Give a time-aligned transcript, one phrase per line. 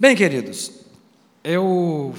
[0.00, 0.70] Bem, queridos,
[1.42, 2.14] eu.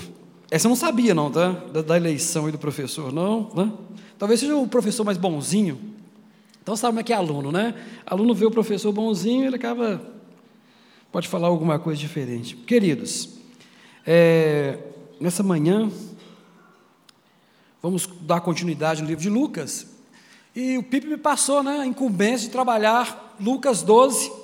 [0.51, 1.51] Essa eu não sabia, não, tá?
[1.71, 3.49] Da, da eleição e do professor, não.
[3.55, 3.71] Né?
[4.17, 5.79] Talvez seja o professor mais bonzinho.
[6.61, 7.73] Então, sabe como é que é aluno, né?
[8.05, 10.01] Aluno vê o professor bonzinho, ele acaba.
[11.09, 12.53] Pode falar alguma coisa diferente.
[12.53, 13.29] Queridos,
[14.05, 14.77] é,
[15.17, 15.89] nessa manhã,
[17.81, 19.87] vamos dar continuidade no livro de Lucas.
[20.53, 24.38] E o Pipe me passou né, a incumbência de trabalhar Lucas 12.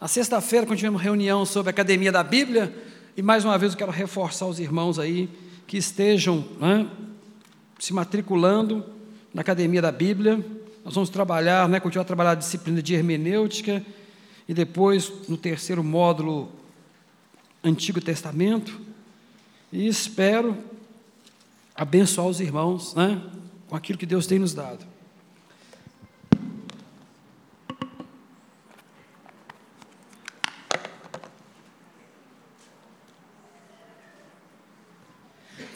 [0.00, 2.72] Na sexta-feira, quando tivemos reunião sobre a Academia da Bíblia,
[3.16, 5.28] e mais uma vez eu quero reforçar os irmãos aí
[5.66, 6.88] que estejam né,
[7.80, 8.84] se matriculando
[9.34, 10.36] na Academia da Bíblia.
[10.84, 13.84] Nós vamos trabalhar, né, continuar a trabalhar a disciplina de hermenêutica,
[14.48, 16.48] e depois, no terceiro módulo,
[17.62, 18.80] Antigo Testamento.
[19.72, 20.56] E espero
[21.74, 23.20] abençoar os irmãos né,
[23.66, 24.86] com aquilo que Deus tem nos dado.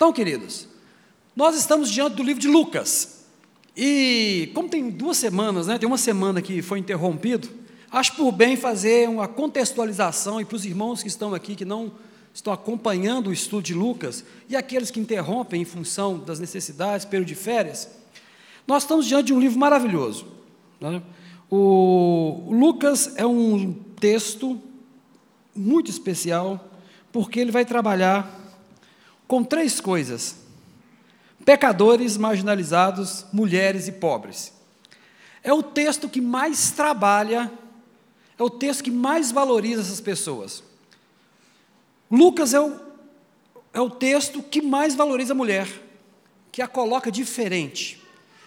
[0.03, 0.67] Então, queridos,
[1.37, 3.25] nós estamos diante do livro de Lucas.
[3.77, 7.49] E como tem duas semanas, né, tem uma semana que foi interrompido,
[7.89, 11.93] acho por bem fazer uma contextualização e para os irmãos que estão aqui, que não
[12.35, 17.29] estão acompanhando o estudo de Lucas, e aqueles que interrompem em função das necessidades, período
[17.29, 17.89] de férias,
[18.67, 20.27] nós estamos diante de um livro maravilhoso.
[20.81, 21.01] Né?
[21.49, 24.61] O Lucas é um texto
[25.55, 26.73] muito especial,
[27.13, 28.42] porque ele vai trabalhar
[29.27, 30.37] com três coisas:
[31.45, 34.53] pecadores, marginalizados, mulheres e pobres.
[35.43, 37.51] É o texto que mais trabalha,
[38.39, 40.63] é o texto que mais valoriza essas pessoas.
[42.11, 42.79] Lucas é o,
[43.73, 45.67] é o texto que mais valoriza a mulher,
[46.53, 48.03] que a coloca diferente,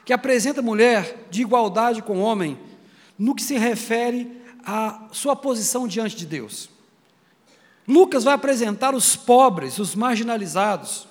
[0.05, 2.57] que apresenta a mulher de igualdade com o homem
[3.17, 6.69] no que se refere à sua posição diante de Deus.
[7.87, 11.07] Lucas vai apresentar os pobres, os marginalizados,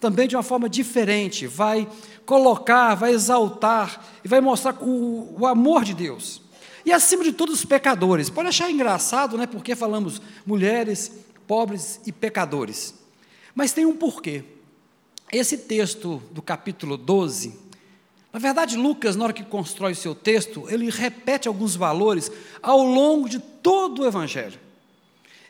[0.00, 1.88] também de uma forma diferente, vai
[2.24, 6.42] colocar, vai exaltar e vai mostrar o, o amor de Deus.
[6.84, 8.30] E acima de tudo, os pecadores.
[8.30, 9.46] Pode achar engraçado, né?
[9.46, 11.12] Porque falamos mulheres,
[11.46, 12.94] pobres e pecadores.
[13.54, 14.44] Mas tem um porquê.
[15.30, 17.58] Esse texto do capítulo 12,
[18.32, 22.30] na verdade, Lucas, na hora que constrói o seu texto, ele repete alguns valores
[22.62, 24.58] ao longo de todo o Evangelho.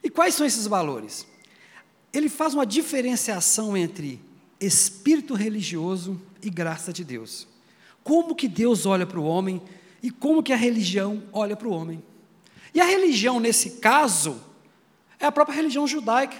[0.02, 1.26] E quais são esses valores?
[2.12, 4.20] Ele faz uma diferenciação entre
[4.60, 7.46] espírito religioso e graça de Deus.
[8.02, 9.60] Como que Deus olha para o homem
[10.02, 12.02] e como que a religião olha para o homem.
[12.74, 14.40] E a religião, nesse caso,
[15.18, 16.36] é a própria religião judaica.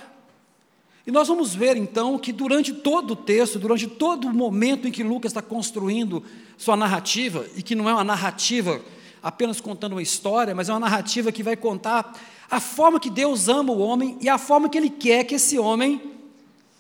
[1.07, 4.93] E nós vamos ver então que durante todo o texto, durante todo o momento em
[4.93, 6.23] que Lucas está construindo
[6.57, 8.81] sua narrativa, e que não é uma narrativa
[9.23, 12.13] apenas contando uma história, mas é uma narrativa que vai contar
[12.50, 15.59] a forma que Deus ama o homem e a forma que Ele quer que esse
[15.59, 16.00] homem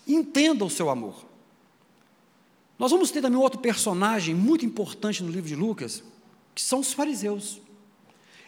[0.06, 1.26] entenda o seu amor.
[2.78, 6.02] Nós vamos ter também outro personagem muito importante no livro de Lucas,
[6.54, 7.60] que são os fariseus.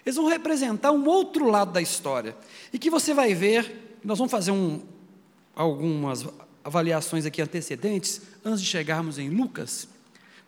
[0.06, 2.36] Eles vão representar um outro lado da história,
[2.72, 4.80] e que você vai ver, nós vamos fazer um,
[5.54, 6.26] algumas
[6.64, 9.88] avaliações aqui antecedentes, antes de chegarmos em Lucas,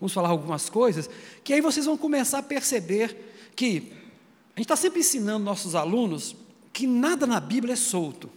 [0.00, 1.10] vamos falar algumas coisas,
[1.44, 3.16] que aí vocês vão começar a perceber
[3.54, 3.92] que
[4.54, 6.36] a gente está sempre ensinando nossos alunos
[6.72, 8.30] que nada na Bíblia é solto.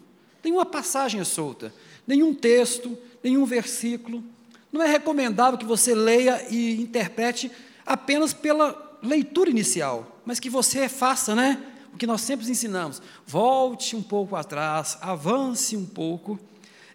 [0.43, 1.73] Nenhuma passagem é solta,
[2.05, 4.23] nenhum texto, nenhum versículo.
[4.71, 7.51] Não é recomendável que você leia e interprete
[7.85, 11.63] apenas pela leitura inicial, mas que você faça, né?
[11.93, 13.01] O que nós sempre ensinamos.
[13.25, 16.37] Volte um pouco atrás, avance um pouco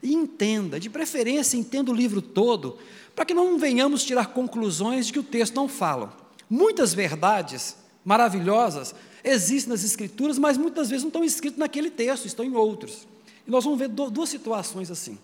[0.03, 2.79] e entenda, de preferência, entenda o livro todo,
[3.15, 6.17] para que não venhamos tirar conclusões de que o texto não fala.
[6.49, 8.95] Muitas verdades maravilhosas
[9.25, 13.07] existem nas Escrituras, mas muitas vezes não estão escritas naquele texto, estão em outros.
[13.47, 15.19] E nós vamos ver duas situações assim.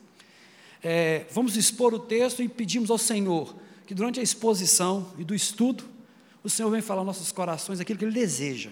[0.82, 3.54] É, vamos expor o texto e pedimos ao Senhor
[3.86, 5.84] que durante a exposição e do estudo,
[6.42, 8.70] o Senhor venha falar aos nossos corações aquilo que Ele deseja.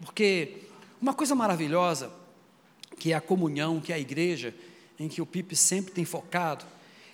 [0.00, 0.58] Porque
[1.00, 2.12] uma coisa maravilhosa,
[2.98, 4.54] que é a comunhão, que é a igreja,
[4.98, 6.64] em que o Pipe sempre tem focado,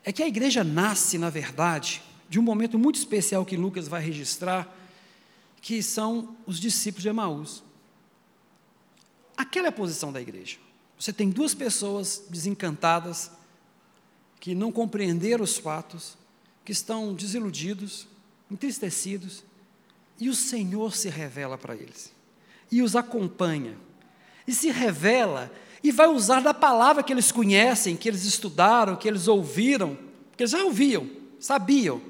[0.04, 4.02] é que a igreja nasce, na verdade, de um momento muito especial que Lucas vai
[4.02, 4.76] registrar,
[5.60, 7.62] que são os discípulos de Emaús.
[9.36, 10.56] Aquela é a posição da igreja.
[10.98, 13.30] Você tem duas pessoas desencantadas,
[14.40, 16.16] que não compreenderam os fatos,
[16.64, 18.06] que estão desiludidos,
[18.50, 19.44] entristecidos,
[20.18, 22.12] e o Senhor se revela para eles,
[22.70, 23.76] e os acompanha,
[24.46, 25.52] e se revela,
[25.82, 29.96] e vai usar da palavra que eles conhecem, que eles estudaram, que eles ouviram,
[30.36, 31.08] que eles já ouviam,
[31.38, 32.02] sabiam,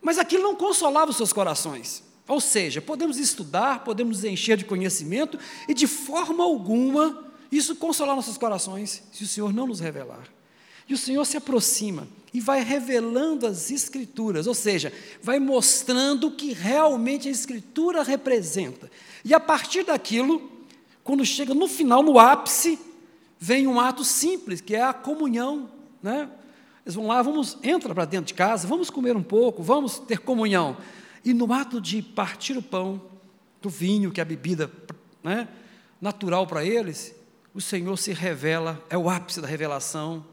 [0.00, 2.05] mas aquilo não consolava os seus corações.
[2.28, 5.38] Ou seja, podemos estudar, podemos encher de conhecimento
[5.68, 10.28] e de forma alguma isso consolar nossos corações se o Senhor não nos revelar.
[10.88, 14.92] E o Senhor se aproxima e vai revelando as Escrituras, ou seja,
[15.22, 18.90] vai mostrando o que realmente a Escritura representa.
[19.24, 20.50] E a partir daquilo,
[21.02, 22.78] quando chega no final, no ápice,
[23.38, 25.70] vem um ato simples, que é a comunhão.
[26.02, 26.28] Né?
[26.84, 30.18] Eles vão lá, vamos, entra para dentro de casa, vamos comer um pouco, vamos ter
[30.18, 30.76] comunhão.
[31.24, 33.02] E no ato de partir o pão,
[33.60, 34.70] do vinho, que é a bebida
[35.22, 35.48] né,
[36.00, 37.14] natural para eles,
[37.52, 40.24] o Senhor se revela, é o ápice da revelação.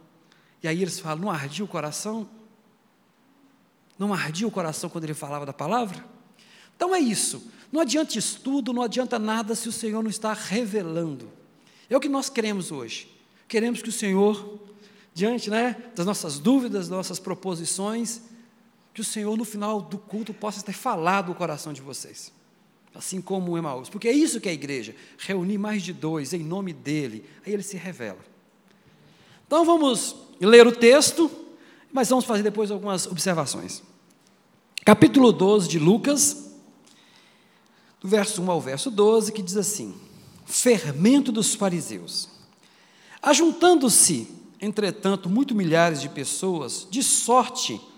[0.62, 2.30] E aí eles falam: não ardia o coração?
[3.98, 6.04] Não ardia o coração quando ele falava da palavra?
[6.76, 7.50] Então é isso.
[7.72, 11.32] Não adianta estudo, não adianta nada se o Senhor não está revelando.
[11.90, 13.10] É o que nós queremos hoje.
[13.48, 14.60] Queremos que o Senhor,
[15.14, 18.22] diante né, das nossas dúvidas, das nossas proposições,
[18.94, 22.32] que o Senhor, no final do culto, possa ter falado o coração de vocês
[22.96, 26.34] assim como o Emaús, porque é isso que é a igreja, reunir mais de dois
[26.34, 28.20] em nome dele, aí ele se revela.
[29.48, 31.30] Então vamos ler o texto,
[31.92, 33.82] mas vamos fazer depois algumas observações.
[34.86, 36.52] Capítulo 12 de Lucas,
[38.00, 39.96] do verso 1 ao verso 12, que diz assim:
[40.46, 42.30] Fermento dos fariseus.
[43.22, 44.28] Ajuntando-se,
[44.60, 47.93] entretanto, muito milhares de pessoas, de sorte que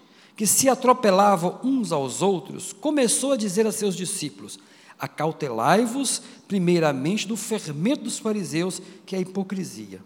[0.45, 4.59] se atropelavam uns aos outros, começou a dizer a seus discípulos:
[4.99, 10.01] Acautelai-vos, primeiramente, do fermento dos fariseus, que é a hipocrisia.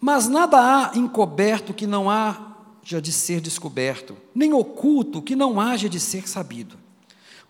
[0.00, 5.88] Mas nada há encoberto que não haja de ser descoberto, nem oculto que não haja
[5.88, 6.76] de ser sabido.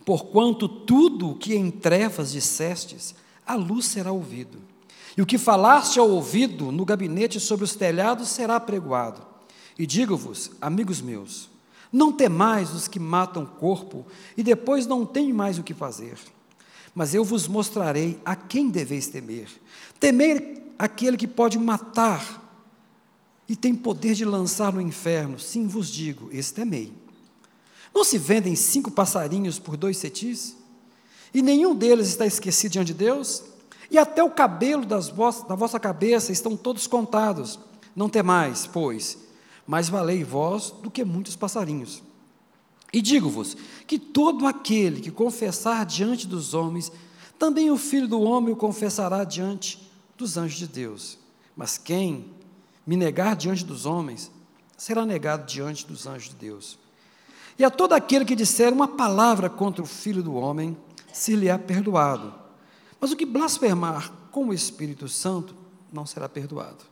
[0.05, 3.15] Porquanto tudo o que em trevas dissestes,
[3.47, 4.59] a luz será ouvido.
[5.17, 9.30] E o que falaste ao ouvido no gabinete sobre os telhados será pregoado.
[9.79, 11.49] E digo-vos, amigos meus,
[11.93, 14.07] não temais os que matam o corpo
[14.37, 16.19] e depois não têm mais o que fazer.
[16.95, 19.49] Mas eu vos mostrarei a quem deveis temer.
[19.99, 22.41] Temer aquele que pode matar
[23.49, 25.39] e tem poder de lançar no inferno.
[25.39, 26.93] Sim, vos digo, esse temei.
[27.93, 30.57] Não se vendem cinco passarinhos por dois cetis?
[31.35, 33.43] E nenhum deles está esquecido diante de Deus?
[33.91, 37.59] E até o cabelo das da vossa cabeça estão todos contados.
[37.95, 39.19] Não temais, pois,
[39.71, 42.03] mais valei vós do que muitos passarinhos.
[42.93, 43.57] E digo-vos
[43.87, 46.91] que todo aquele que confessar diante dos homens,
[47.39, 49.89] também o Filho do Homem o confessará diante
[50.19, 51.19] dos anjos de Deus.
[51.55, 52.33] Mas quem
[52.85, 54.29] me negar diante dos homens,
[54.77, 56.77] será negado diante dos anjos de Deus.
[57.57, 60.77] E a todo aquele que disser uma palavra contra o Filho do Homem,
[61.13, 62.35] se lhe é perdoado.
[63.01, 65.55] Mas o que blasfemar com o Espírito Santo
[65.93, 66.91] não será perdoado.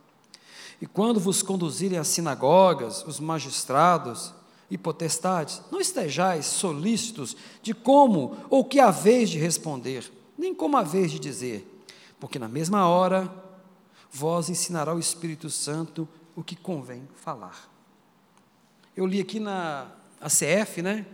[0.80, 4.32] E quando vos conduzirem às sinagogas, os magistrados
[4.70, 11.10] e potestades, não estejais solícitos de como ou que haveis de responder, nem como haveis
[11.10, 11.84] de dizer,
[12.20, 13.32] porque na mesma hora
[14.10, 17.68] vós ensinará o Espírito Santo o que convém falar.
[18.96, 19.88] Eu li aqui na
[20.20, 21.06] ACF, né?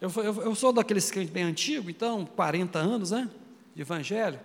[0.00, 3.28] Eu, eu, eu sou daqueles crentes bem antigos, então, 40 anos, né?
[3.74, 4.38] De evangelho.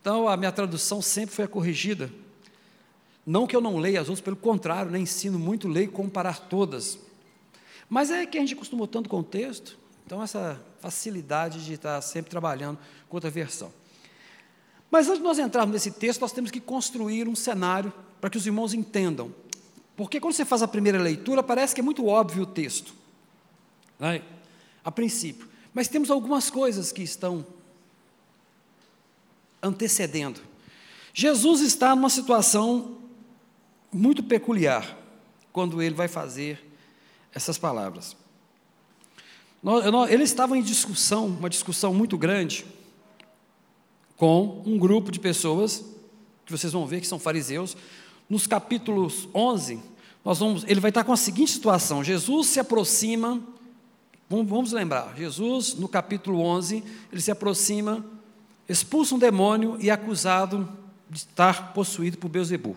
[0.00, 2.10] Então, a minha tradução sempre foi a corrigida.
[3.26, 6.96] Não que eu não leia as outras, pelo contrário, né, ensino muito, leio comparar todas.
[7.88, 12.00] Mas é que a gente acostumou tanto com o texto, então essa facilidade de estar
[12.00, 12.78] sempre trabalhando
[13.08, 13.72] com outra versão.
[14.88, 18.38] Mas antes de nós entrarmos nesse texto, nós temos que construir um cenário para que
[18.38, 19.34] os irmãos entendam.
[19.96, 22.94] Porque quando você faz a primeira leitura, parece que é muito óbvio o texto,
[23.98, 24.22] né?
[24.84, 25.48] a princípio.
[25.74, 27.44] Mas temos algumas coisas que estão
[29.60, 30.40] antecedendo.
[31.12, 32.98] Jesus está numa situação
[33.96, 34.96] muito peculiar
[35.52, 36.62] quando ele vai fazer
[37.34, 38.16] essas palavras.
[40.08, 42.64] Eles estavam em discussão, uma discussão muito grande,
[44.16, 45.84] com um grupo de pessoas,
[46.44, 47.76] que vocês vão ver que são fariseus.
[48.28, 49.80] Nos capítulos 11,
[50.24, 53.40] nós vamos, ele vai estar com a seguinte situação: Jesus se aproxima,
[54.28, 58.04] vamos, vamos lembrar, Jesus, no capítulo 11, ele se aproxima,
[58.68, 60.68] expulsa um demônio e é acusado
[61.10, 62.76] de estar possuído por Beuzebu.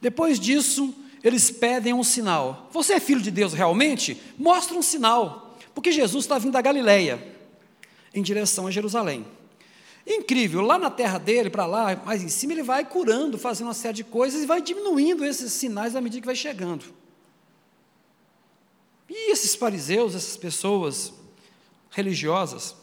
[0.00, 2.68] Depois disso, eles pedem um sinal.
[2.72, 4.20] Você é filho de Deus realmente?
[4.38, 5.56] Mostra um sinal.
[5.74, 7.36] Porque Jesus está vindo da Galileia,
[8.14, 9.26] em direção a Jerusalém.
[10.06, 13.74] Incrível, lá na terra dele, para lá, mais em cima, ele vai curando, fazendo uma
[13.74, 16.84] série de coisas e vai diminuindo esses sinais à medida que vai chegando.
[19.08, 21.12] E esses fariseus, essas pessoas
[21.90, 22.74] religiosas,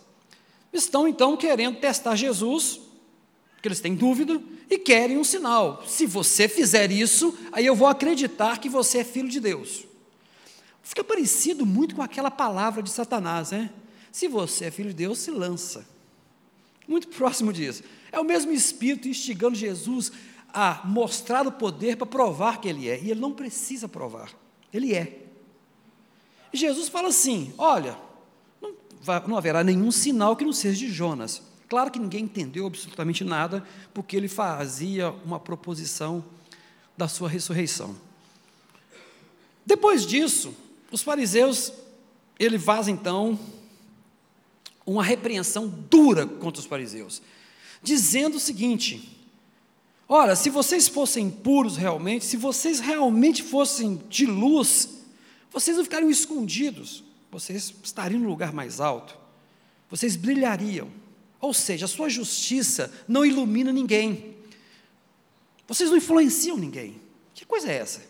[0.72, 2.80] estão então querendo testar Jesus,
[3.66, 5.84] porque eles têm dúvida, e querem um sinal.
[5.88, 9.86] Se você fizer isso, aí eu vou acreditar que você é filho de Deus.
[10.84, 13.72] Fica parecido muito com aquela palavra de Satanás, né?
[14.12, 15.84] Se você é filho de Deus, se lança.
[16.88, 17.84] Muito próximo disso.
[18.12, 20.12] É o mesmo Espírito instigando Jesus
[20.54, 23.02] a mostrar o poder para provar que ele é.
[23.02, 24.30] E ele não precisa provar,
[24.72, 25.26] ele é.
[26.54, 27.98] E Jesus fala assim: olha,
[28.62, 28.76] não,
[29.28, 31.42] não haverá nenhum sinal que não seja de Jonas.
[31.68, 36.24] Claro que ninguém entendeu absolutamente nada, porque ele fazia uma proposição
[36.98, 37.96] da sua ressurreição.
[39.66, 40.54] Depois disso,
[40.92, 41.74] os fariseus,
[42.40, 43.40] ele faz então
[44.86, 47.22] uma repreensão dura contra os fariseus,
[47.82, 49.18] dizendo o seguinte:
[50.08, 54.90] Ora, se vocês fossem puros realmente, se vocês realmente fossem de luz,
[55.52, 59.18] vocês não ficariam escondidos, vocês estariam no lugar mais alto,
[59.90, 60.90] vocês brilhariam.
[61.40, 64.36] Ou seja, a sua justiça não ilumina ninguém,
[65.68, 67.02] vocês não influenciam ninguém.
[67.34, 68.02] Que coisa é essa?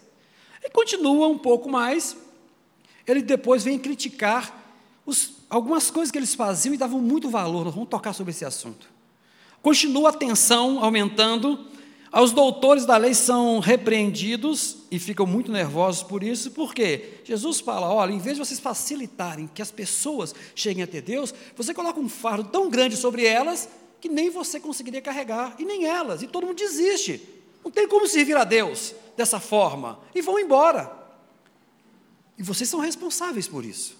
[0.63, 2.17] E continua um pouco mais,
[3.07, 4.63] ele depois vem criticar
[5.05, 7.63] os, algumas coisas que eles faziam e davam muito valor.
[7.65, 8.89] Nós vamos tocar sobre esse assunto.
[9.61, 11.67] Continua a tensão aumentando.
[12.17, 17.91] Os doutores da lei são repreendidos e ficam muito nervosos por isso, porque Jesus fala:
[17.91, 22.07] olha, em vez de vocês facilitarem que as pessoas cheguem até Deus, você coloca um
[22.07, 23.67] fardo tão grande sobre elas
[23.99, 27.21] que nem você conseguiria carregar, e nem elas, e todo mundo desiste.
[27.63, 30.91] Não tem como servir a Deus dessa forma, e vão embora.
[32.37, 33.97] E vocês são responsáveis por isso.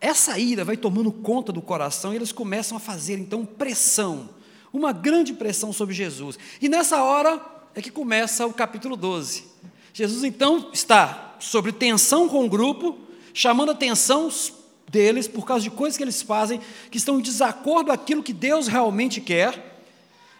[0.00, 4.30] Essa ira vai tomando conta do coração e eles começam a fazer então pressão,
[4.72, 6.38] uma grande pressão sobre Jesus.
[6.60, 7.40] E nessa hora
[7.74, 9.44] é que começa o capítulo 12.
[9.92, 12.98] Jesus então está sobre tensão com o grupo,
[13.34, 14.30] chamando a atenção
[14.88, 16.60] deles por causa de coisas que eles fazem
[16.90, 19.72] que estão em desacordo com aquilo que Deus realmente quer.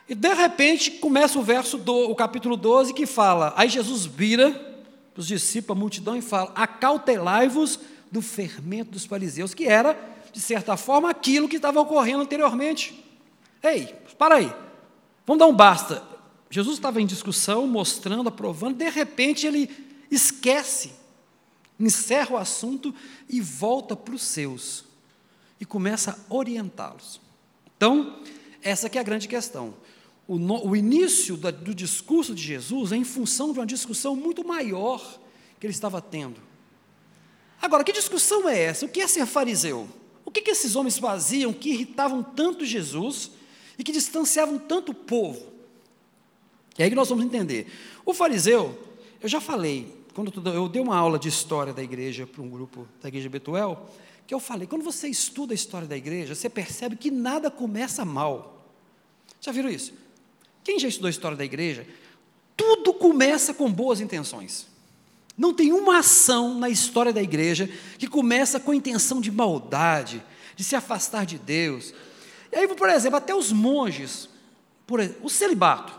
[0.08, 4.70] E de repente começa o verso do o capítulo 12 que fala: Aí Jesus vira
[5.16, 7.78] os discípulos, a multidão, e fala: Acautelai-vos
[8.10, 9.98] do fermento dos fariseus, que era,
[10.32, 13.02] de certa forma, aquilo que estava ocorrendo anteriormente.
[13.62, 14.52] Ei, para aí,
[15.26, 16.02] vamos dar um basta.
[16.50, 19.71] Jesus estava em discussão, mostrando, aprovando, de repente ele
[20.11, 20.92] esquece,
[21.81, 22.95] encerra o assunto
[23.28, 24.85] e volta para os seus
[25.59, 27.21] e começa a orientá-los.
[27.76, 28.21] Então,
[28.61, 29.75] essa que é a grande questão.
[30.28, 34.47] O, no, o início do, discurso de Jesus é em função de uma discussão muito
[34.47, 35.00] maior
[35.59, 36.52] que ele estava tendo
[37.62, 38.85] Agora, que discussão é essa?
[38.85, 39.88] O que é ser fariseu?
[40.25, 43.31] O que, que esses homens faziam que irritavam tanto Jesus
[43.79, 45.52] e que distanciavam tanto o povo?
[46.79, 47.67] É aí que nós vamos entender.
[48.05, 48.79] O fariseu,
[49.21, 52.88] eu já falei, quando eu dei uma aula de história da igreja para um grupo
[53.00, 53.88] da igreja Betuel,
[54.26, 58.05] que eu falei, quando você estuda a história da igreja, você percebe que nada começa
[58.05, 58.67] mal.
[59.41, 59.93] Já viram isso?
[60.64, 61.87] Quem já estudou a história da igreja,
[62.57, 64.67] tudo começa com boas intenções.
[65.37, 70.23] Não tem uma ação na história da igreja que começa com a intenção de maldade,
[70.55, 71.93] de se afastar de Deus.
[72.52, 74.28] E aí, por exemplo, até os monges,
[74.87, 75.99] por exemplo, o celibato.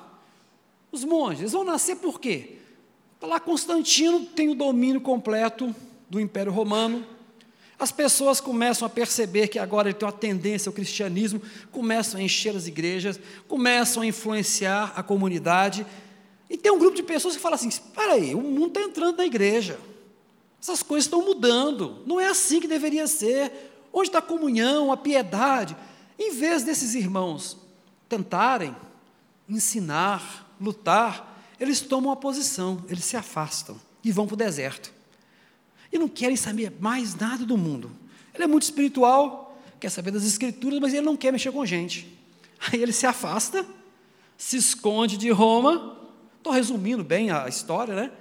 [0.92, 2.58] Os monges vão nascer por quê?
[3.20, 5.74] Lá Constantino tem o domínio completo
[6.10, 7.06] do Império Romano.
[7.80, 11.42] As pessoas começam a perceber que agora ele tem uma tendência ao cristianismo,
[11.72, 15.86] começam a encher as igrejas, começam a influenciar a comunidade
[16.54, 19.18] e tem um grupo de pessoas que fala assim: espera aí, o mundo está entrando
[19.18, 19.80] na igreja.
[20.62, 22.04] Essas coisas estão mudando.
[22.06, 23.52] Não é assim que deveria ser.
[23.92, 25.76] Onde está a comunhão, a piedade?
[26.18, 27.58] Em vez desses irmãos
[28.08, 28.76] tentarem
[29.48, 34.94] ensinar, lutar, eles tomam uma posição, eles se afastam e vão para o deserto.
[35.92, 37.92] E não querem saber mais nada do mundo.
[38.34, 42.18] Ele é muito espiritual, quer saber das escrituras, mas ele não quer mexer com gente.
[42.72, 43.66] Aí ele se afasta,
[44.38, 46.04] se esconde de Roma
[46.44, 48.12] Estou resumindo bem a história, né?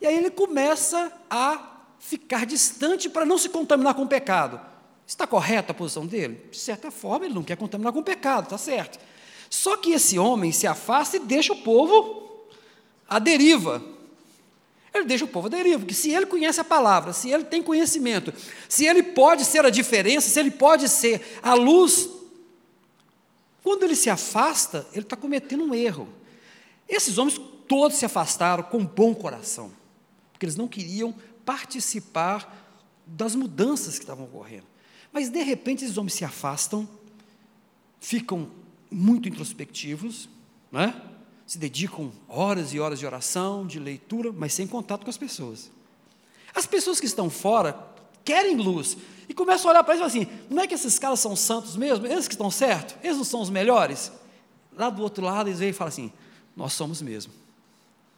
[0.00, 4.58] E aí ele começa a ficar distante para não se contaminar com o pecado.
[5.08, 6.38] Está correta a posição dele?
[6.50, 8.98] De certa forma, ele não quer contaminar com pecado, está certo.
[9.48, 12.46] Só que esse homem se afasta e deixa o povo
[13.08, 13.82] à deriva.
[14.92, 17.62] Ele deixa o povo à deriva, porque se ele conhece a palavra, se ele tem
[17.62, 18.34] conhecimento,
[18.68, 22.06] se ele pode ser a diferença, se ele pode ser a luz,
[23.62, 26.06] quando ele se afasta, ele está cometendo um erro.
[26.86, 29.72] Esses homens todos se afastaram com bom coração,
[30.32, 31.14] porque eles não queriam
[31.46, 32.66] participar
[33.06, 34.66] das mudanças que estavam ocorrendo.
[35.12, 36.88] Mas, de repente, esses homens se afastam,
[38.00, 38.48] ficam
[38.90, 40.28] muito introspectivos,
[40.70, 41.00] né?
[41.48, 45.70] se dedicam horas e horas de oração, de leitura, mas sem contato com as pessoas.
[46.54, 47.74] As pessoas que estão fora
[48.22, 50.98] querem luz e começam a olhar para eles e falam assim: não é que esses
[50.98, 52.06] caras são santos mesmo?
[52.06, 52.96] Eles que estão certos?
[53.02, 54.12] Eles não são os melhores?
[54.76, 56.12] Lá do outro lado, eles veem e falam assim:
[56.54, 57.32] nós somos mesmo.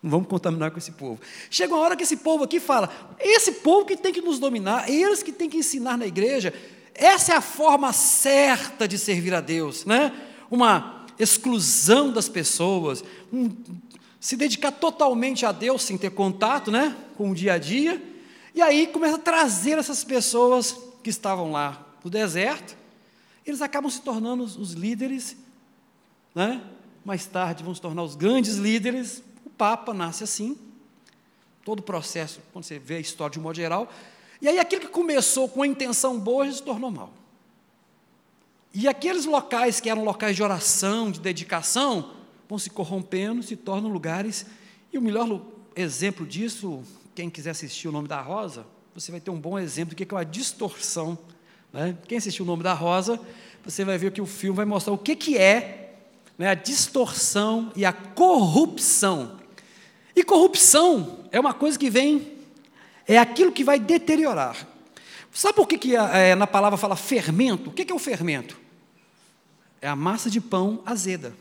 [0.03, 1.21] Não vamos contaminar com esse povo.
[1.51, 4.91] Chega uma hora que esse povo aqui fala: esse povo que tem que nos dominar,
[4.91, 6.53] eles que tem que ensinar na igreja,
[7.01, 10.13] essa é a forma certa de servir a Deus, né?
[10.51, 13.03] Uma exclusão das pessoas,
[13.33, 13.51] um,
[14.21, 18.03] se dedicar totalmente a Deus sem ter contato, né, com o dia a dia.
[18.55, 22.77] E aí começa a trazer essas pessoas que estavam lá no deserto,
[23.47, 25.37] eles acabam se tornando os, líderes,
[26.35, 26.63] né?
[27.03, 29.23] Mais tarde vão se tornar os grandes líderes.
[29.45, 30.57] O Papa nasce assim.
[31.65, 33.91] Todo o processo, quando você vê a história de um modo geral,
[34.41, 37.13] e aí aquilo que começou com a intenção boa se tornou mal.
[38.73, 42.13] E aqueles locais que eram locais de oração, de dedicação,
[42.49, 44.47] vão se corrompendo, se tornam lugares.
[44.93, 45.41] E o melhor
[45.75, 46.83] exemplo disso,
[47.15, 50.13] quem quiser assistir o nome da Rosa, você vai ter um bom exemplo do que
[50.13, 51.19] é uma distorção.
[51.73, 51.97] Né?
[52.07, 53.21] Quem assistiu o nome da Rosa,
[53.65, 55.95] você vai ver que o filme vai mostrar o que, que é
[56.39, 59.39] né, a distorção e a corrupção.
[60.15, 62.39] E corrupção é uma coisa que vem,
[63.15, 64.67] é aquilo que vai deteriorar.
[65.33, 67.71] Sabe por que, que é, na palavra fala fermento?
[67.71, 68.59] O que, que é o fermento?
[69.81, 71.35] É a massa de pão azeda,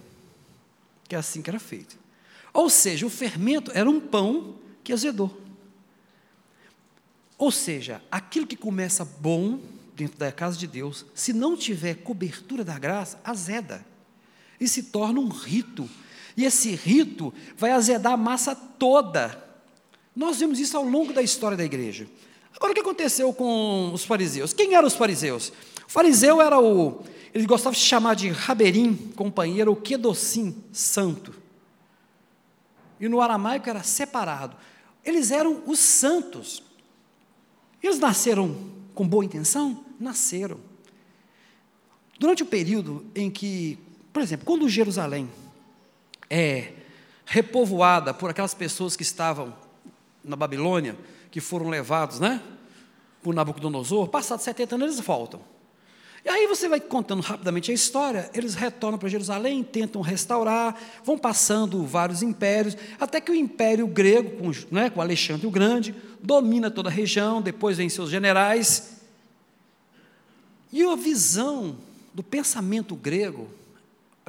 [1.07, 1.95] que é assim que era feito.
[2.51, 5.39] Ou seja, o fermento era um pão que azedou.
[7.37, 9.59] Ou seja, aquilo que começa bom
[9.95, 13.85] dentro da casa de Deus, se não tiver cobertura da graça, azeda.
[14.59, 15.87] E se torna um rito.
[16.35, 19.48] E esse rito vai azedar a massa toda.
[20.19, 22.05] Nós vemos isso ao longo da história da igreja.
[22.53, 24.51] Agora, o que aconteceu com os fariseus?
[24.51, 25.47] Quem eram os fariseus?
[25.87, 27.05] O fariseu era o.
[27.33, 31.33] Eles gostavam de chamar de Raberim, companheiro, o Quedocim, santo.
[32.99, 34.57] E no aramaico era separado.
[35.05, 36.61] Eles eram os santos.
[37.81, 38.57] Eles nasceram
[38.93, 39.85] com boa intenção?
[39.97, 40.59] Nasceram.
[42.19, 43.79] Durante o período em que,
[44.11, 45.29] por exemplo, quando Jerusalém
[46.29, 46.73] é
[47.25, 49.68] repovoada por aquelas pessoas que estavam
[50.23, 50.97] na Babilônia,
[51.31, 52.41] que foram levados, né,
[53.21, 55.41] por Nabucodonosor, passados 70 anos eles voltam.
[56.23, 61.17] E aí você vai contando rapidamente a história, eles retornam para Jerusalém, tentam restaurar, vão
[61.17, 66.69] passando vários impérios, até que o Império Grego, com, né, com Alexandre o Grande, domina
[66.69, 68.99] toda a região, depois vem seus generais.
[70.71, 71.77] E a visão
[72.13, 73.47] do pensamento grego,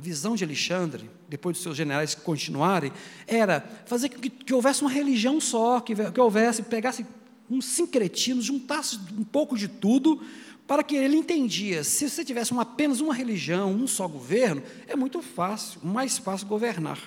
[0.01, 2.91] a visão de Alexandre, depois dos seus generais continuarem,
[3.27, 7.05] era fazer que, que houvesse uma religião só, que, que houvesse, pegasse
[7.51, 10.19] um sincretismo, juntasse um pouco de tudo,
[10.67, 14.97] para que ele entendia, se você tivesse uma, apenas uma religião, um só governo, é
[14.97, 16.99] muito fácil, mais fácil governar.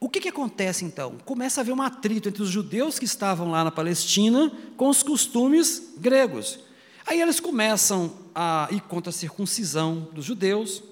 [0.00, 1.18] O que, que acontece então?
[1.24, 5.04] Começa a haver um atrito entre os judeus que estavam lá na Palestina com os
[5.04, 6.58] costumes gregos.
[7.06, 10.82] Aí eles começam a ir contra a circuncisão dos judeus,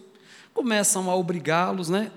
[0.54, 2.12] começam a obrigá-los né,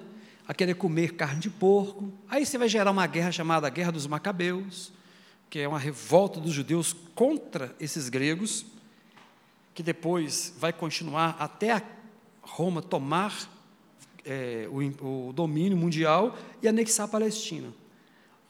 [0.48, 2.14] a querer comer carne de porco.
[2.30, 4.94] Aí você vai gerar uma guerra chamada Guerra dos Macabeus,
[5.50, 8.66] que é uma revolta dos judeus contra esses gregos,
[9.74, 11.84] que depois vai continuar até
[12.42, 13.50] Roma tomar
[14.24, 17.74] é, o, o domínio mundial e anexar a Palestina.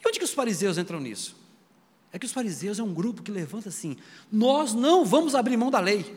[0.04, 1.36] E onde que os fariseus entram nisso?
[2.12, 3.98] É que os fariseus é um grupo que levanta assim:
[4.32, 6.16] nós não vamos abrir mão da lei,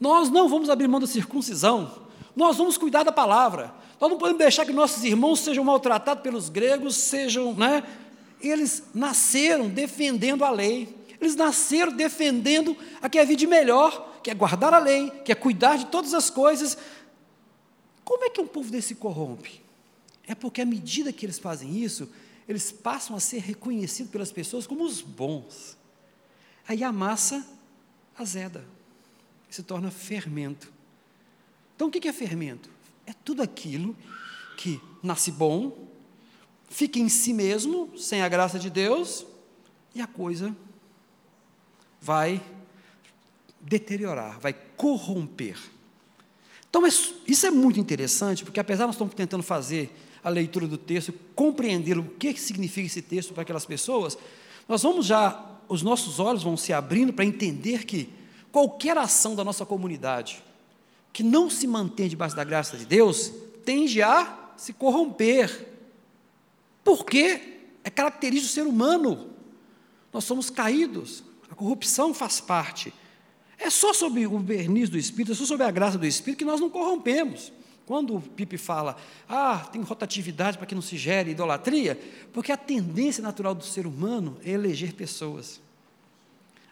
[0.00, 2.05] nós não vamos abrir mão da circuncisão,
[2.36, 6.50] nós vamos cuidar da palavra, nós não podemos deixar que nossos irmãos sejam maltratados pelos
[6.50, 7.82] gregos, sejam, né?
[8.40, 14.34] Eles nasceram defendendo a lei, eles nasceram defendendo a que é vida melhor, que é
[14.34, 16.76] guardar a lei, que é cuidar de todas as coisas.
[18.04, 19.62] Como é que um povo desse corrompe?
[20.26, 22.08] É porque à medida que eles fazem isso,
[22.46, 25.76] eles passam a ser reconhecidos pelas pessoas como os bons.
[26.68, 27.46] Aí a massa
[28.16, 28.64] azeda,
[29.48, 30.75] se torna fermento.
[31.76, 32.68] Então o que é fermento?
[33.06, 33.94] É tudo aquilo
[34.56, 35.86] que nasce bom,
[36.68, 39.24] fica em si mesmo, sem a graça de Deus,
[39.94, 40.56] e a coisa
[42.00, 42.42] vai
[43.60, 45.58] deteriorar, vai corromper.
[46.68, 50.76] Então, isso é muito interessante, porque apesar de nós estamos tentando fazer a leitura do
[50.76, 54.18] texto, compreender o que significa esse texto para aquelas pessoas,
[54.68, 58.10] nós vamos já, os nossos olhos vão se abrindo para entender que
[58.50, 60.42] qualquer ação da nossa comunidade
[61.16, 63.32] que não se mantém debaixo da graça de Deus,
[63.64, 65.66] tende a se corromper,
[66.84, 69.30] porque é característico do ser humano.
[70.12, 72.92] Nós somos caídos, a corrupção faz parte.
[73.58, 76.44] É só sob o verniz do Espírito, é só sob a graça do Espírito que
[76.44, 77.50] nós não corrompemos.
[77.86, 78.94] Quando o Pipe fala,
[79.26, 81.98] ah, tem rotatividade para que não se gere idolatria,
[82.30, 85.62] porque a tendência natural do ser humano é eleger pessoas.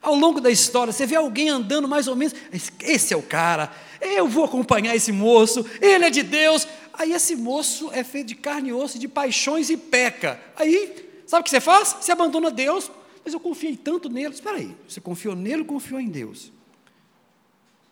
[0.04, 2.34] Ao longo da história, você vê alguém andando mais ou menos,
[2.80, 7.34] esse é o cara, eu vou acompanhar esse moço, ele é de Deus, Aí esse
[7.34, 10.40] moço é feito de carne e osso, de paixões e peca.
[10.56, 11.96] Aí, sabe o que você faz?
[12.00, 12.90] Você abandona Deus,
[13.24, 14.32] mas eu confiei tanto nele.
[14.32, 16.52] Espera aí, você confiou nele ou confiou em Deus?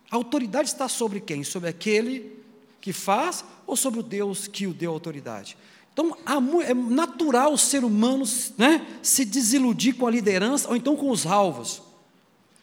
[0.08, 1.42] A autoridade está sobre quem?
[1.42, 2.32] Sobre aquele
[2.80, 5.56] que faz ou sobre o Deus que o deu autoridade?
[5.92, 6.16] Então,
[6.64, 8.24] é natural o ser humano
[8.56, 11.82] né, se desiludir com a liderança ou então com os alvos.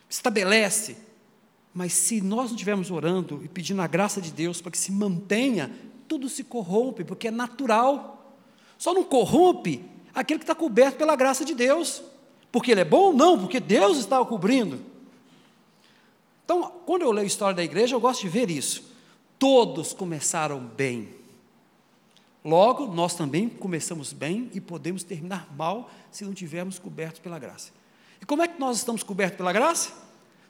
[0.10, 0.98] Estabelece.
[1.74, 4.92] Mas se nós não estivermos orando e pedindo a graça de Deus para que se
[4.92, 5.72] mantenha,
[6.08, 8.36] tudo se corrompe, porque é natural.
[8.78, 12.02] Só não corrompe aquele que está coberto pela graça de Deus.
[12.52, 13.14] Porque ele é bom?
[13.14, 14.80] Não, porque Deus está o cobrindo.
[16.44, 18.84] Então, quando eu leio a história da igreja, eu gosto de ver isso.
[19.38, 21.10] Todos começaram bem.
[22.44, 27.72] Logo, nós também começamos bem e podemos terminar mal se não tivermos cobertos pela graça.
[28.22, 29.92] E como é que nós estamos cobertos pela graça?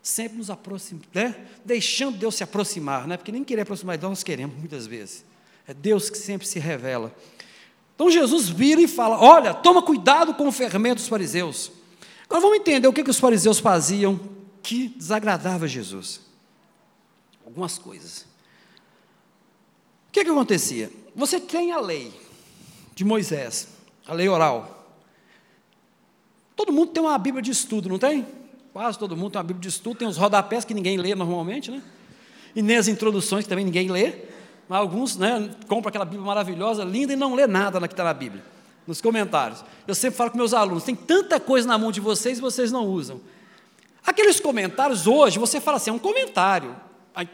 [0.01, 1.35] Sempre nos aproximando, né?
[1.63, 3.17] deixando Deus se aproximar, né?
[3.17, 5.25] porque nem querer aproximar de Deus nós queremos muitas vezes.
[5.67, 7.13] É Deus que sempre se revela.
[7.95, 11.71] Então Jesus vira e fala: Olha, toma cuidado com o fermento dos fariseus.
[12.23, 14.19] Agora vamos entender o que, que os fariseus faziam
[14.63, 16.21] que desagradava Jesus.
[17.45, 18.21] Algumas coisas.
[20.07, 20.91] O que, que acontecia?
[21.15, 22.13] Você tem a lei
[22.95, 23.67] de Moisés,
[24.07, 24.78] a lei oral.
[26.59, 28.27] Todo mundo tem uma Bíblia de estudo, não tem?
[28.73, 31.71] Quase todo mundo tem uma Bíblia de estudo, tem os rodapés que ninguém lê normalmente,
[31.71, 31.81] né?
[32.53, 34.25] E nem as introduções que também ninguém lê.
[34.69, 38.13] Alguns né, compram aquela Bíblia maravilhosa, linda, e não lê nada na que está na
[38.13, 38.43] Bíblia,
[38.85, 39.63] nos comentários.
[39.87, 42.73] Eu sempre falo com meus alunos: tem tanta coisa na mão de vocês e vocês
[42.73, 43.21] não usam.
[44.05, 46.75] Aqueles comentários hoje, você fala assim, é um comentário.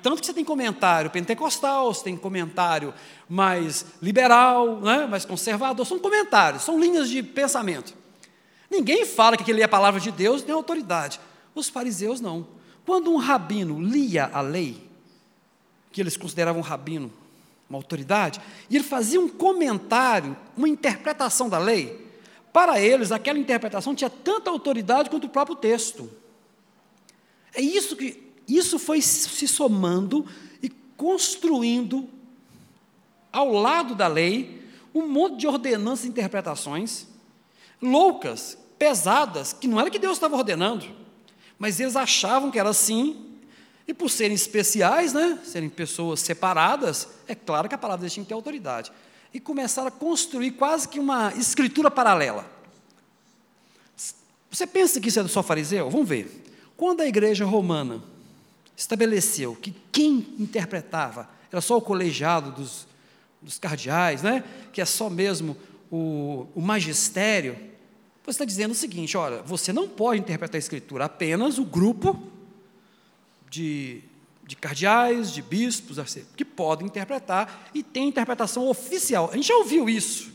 [0.03, 2.93] Tanto que você tem comentário pentecostal, você tem comentário
[3.27, 8.04] mais liberal, né, mais conservador, são comentários, são linhas de pensamento.
[8.75, 11.19] Ninguém fala que aquilo é a palavra de Deus, nem autoridade.
[11.53, 12.45] Os fariseus não.
[12.85, 14.85] Quando um rabino lia a lei,
[15.93, 17.11] que eles consideravam um rabino
[17.69, 22.05] uma autoridade, e ele fazia um comentário, uma interpretação da lei,
[22.53, 26.09] para eles aquela interpretação tinha tanta autoridade quanto o próprio texto.
[27.53, 30.25] É isso que isso foi se somando
[30.61, 32.07] e construindo
[33.31, 37.07] ao lado da lei um monte de ordenanças e interpretações
[37.81, 40.85] loucas, pesadas, que não era que Deus estava ordenando,
[41.57, 43.35] mas eles achavam que era assim
[43.87, 48.29] e por serem especiais, né, serem pessoas separadas, é claro que a palavra tinha que
[48.29, 48.91] ter autoridade.
[49.33, 52.49] E começaram a construir quase que uma escritura paralela.
[54.49, 55.89] Você pensa que isso é só fariseu?
[55.89, 56.43] Vamos ver.
[56.77, 58.01] Quando a igreja romana
[58.75, 62.87] estabeleceu que quem interpretava era só o colegiado dos,
[63.41, 65.55] dos cardeais, né, que é só mesmo
[65.91, 67.57] o, o magistério,
[68.25, 72.21] você está dizendo o seguinte: olha, você não pode interpretar a escritura, apenas o grupo
[73.49, 74.01] de,
[74.43, 75.97] de cardeais, de bispos,
[76.35, 79.29] que podem interpretar e tem interpretação oficial.
[79.31, 80.33] A gente já ouviu isso.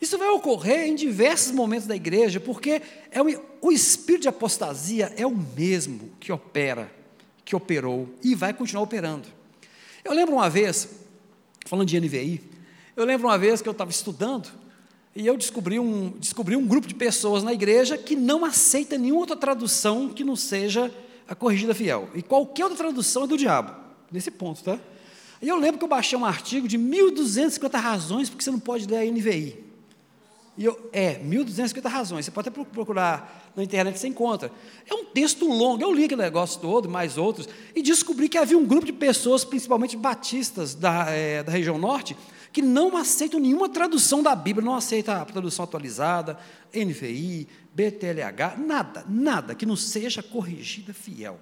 [0.00, 3.26] Isso vai ocorrer em diversos momentos da igreja, porque é o,
[3.62, 6.92] o espírito de apostasia é o mesmo que opera,
[7.44, 9.28] que operou e vai continuar operando.
[10.04, 10.88] Eu lembro uma vez,
[11.64, 12.42] falando de NVI,
[12.94, 14.50] eu lembro uma vez que eu estava estudando
[15.16, 19.20] e eu descobri um, descobri um grupo de pessoas na igreja que não aceita nenhuma
[19.20, 20.92] outra tradução que não seja
[21.26, 22.10] a corrigida fiel.
[22.14, 23.74] E qualquer outra tradução é do diabo,
[24.12, 24.78] nesse ponto, tá?
[25.40, 28.86] E eu lembro que eu baixei um artigo de 1.250 razões porque você não pode
[28.86, 29.64] ler a NVI.
[30.58, 32.24] E eu, é, 1.250 razões.
[32.24, 34.50] Você pode até procurar na internet, você encontra.
[34.88, 35.82] É um texto longo.
[35.82, 39.44] Eu li aquele negócio todo, mais outros, e descobri que havia um grupo de pessoas,
[39.44, 42.16] principalmente batistas da, é, da região norte,
[42.56, 46.38] que não aceitam nenhuma tradução da Bíblia, não aceita a tradução atualizada,
[46.74, 51.38] NVI, BTLH, nada, nada que não seja corrigida fiel.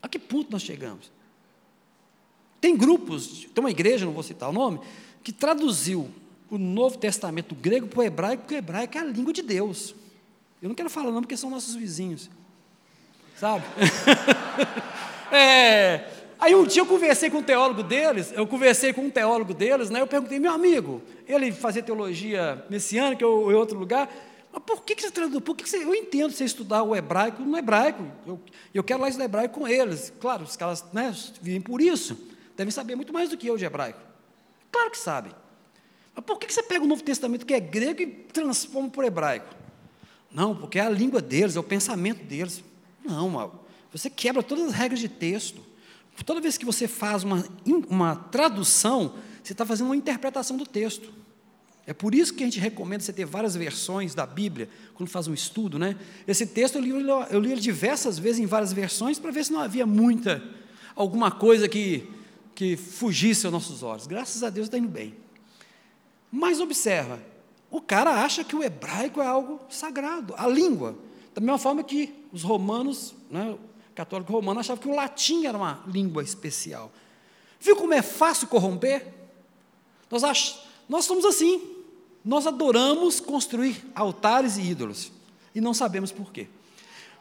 [0.00, 1.12] A que ponto nós chegamos?
[2.58, 4.80] Tem grupos, tem uma igreja, não vou citar o nome,
[5.22, 6.10] que traduziu
[6.48, 9.94] o Novo Testamento grego para o hebraico, porque o hebraico é a língua de Deus.
[10.62, 12.30] Eu não quero falar não, porque são nossos vizinhos.
[13.38, 13.62] Sabe?
[15.30, 19.54] é, Aí um dia eu conversei com um teólogo deles, eu conversei com um teólogo
[19.54, 20.00] deles, né?
[20.00, 24.12] Eu perguntei, meu amigo, ele fazia teologia messiânica ou em outro lugar,
[24.52, 25.40] mas por que, que você traduz?
[25.40, 28.04] Por que, que você, eu entendo você estudar o hebraico no hebraico.
[28.26, 28.40] Eu,
[28.74, 30.12] eu quero lá estudar hebraico com eles.
[30.18, 32.18] Claro, os caras né, vivem por isso.
[32.56, 34.00] Devem saber muito mais do que eu de hebraico.
[34.72, 35.30] Claro que sabem.
[36.12, 39.02] Mas por que, que você pega o Novo Testamento, que é grego, e transforma para
[39.02, 39.54] o hebraico?
[40.28, 42.64] Não, porque é a língua deles, é o pensamento deles.
[43.04, 43.60] Não,
[43.92, 45.70] você quebra todas as regras de texto.
[46.24, 47.44] Toda vez que você faz uma,
[47.88, 51.12] uma tradução, você está fazendo uma interpretação do texto.
[51.86, 55.26] É por isso que a gente recomenda você ter várias versões da Bíblia, quando faz
[55.26, 55.78] um estudo.
[55.78, 55.96] Né?
[56.28, 56.90] Esse texto eu li,
[57.30, 60.42] eu li ele diversas vezes em várias versões para ver se não havia muita,
[60.94, 62.08] alguma coisa que,
[62.54, 64.06] que fugisse aos nossos olhos.
[64.06, 65.14] Graças a Deus está indo bem.
[66.30, 67.18] Mas observa,
[67.68, 70.96] o cara acha que o hebraico é algo sagrado, a língua.
[71.34, 73.56] Da mesma forma que os romanos, né,
[73.94, 76.92] católico romano achava que o latim era uma língua especial.
[77.60, 79.06] Viu como é fácil corromper?
[80.10, 80.58] Nós, ach...
[80.88, 81.62] nós somos assim.
[82.24, 85.12] Nós adoramos construir altares e ídolos
[85.54, 86.48] e não sabemos por quê.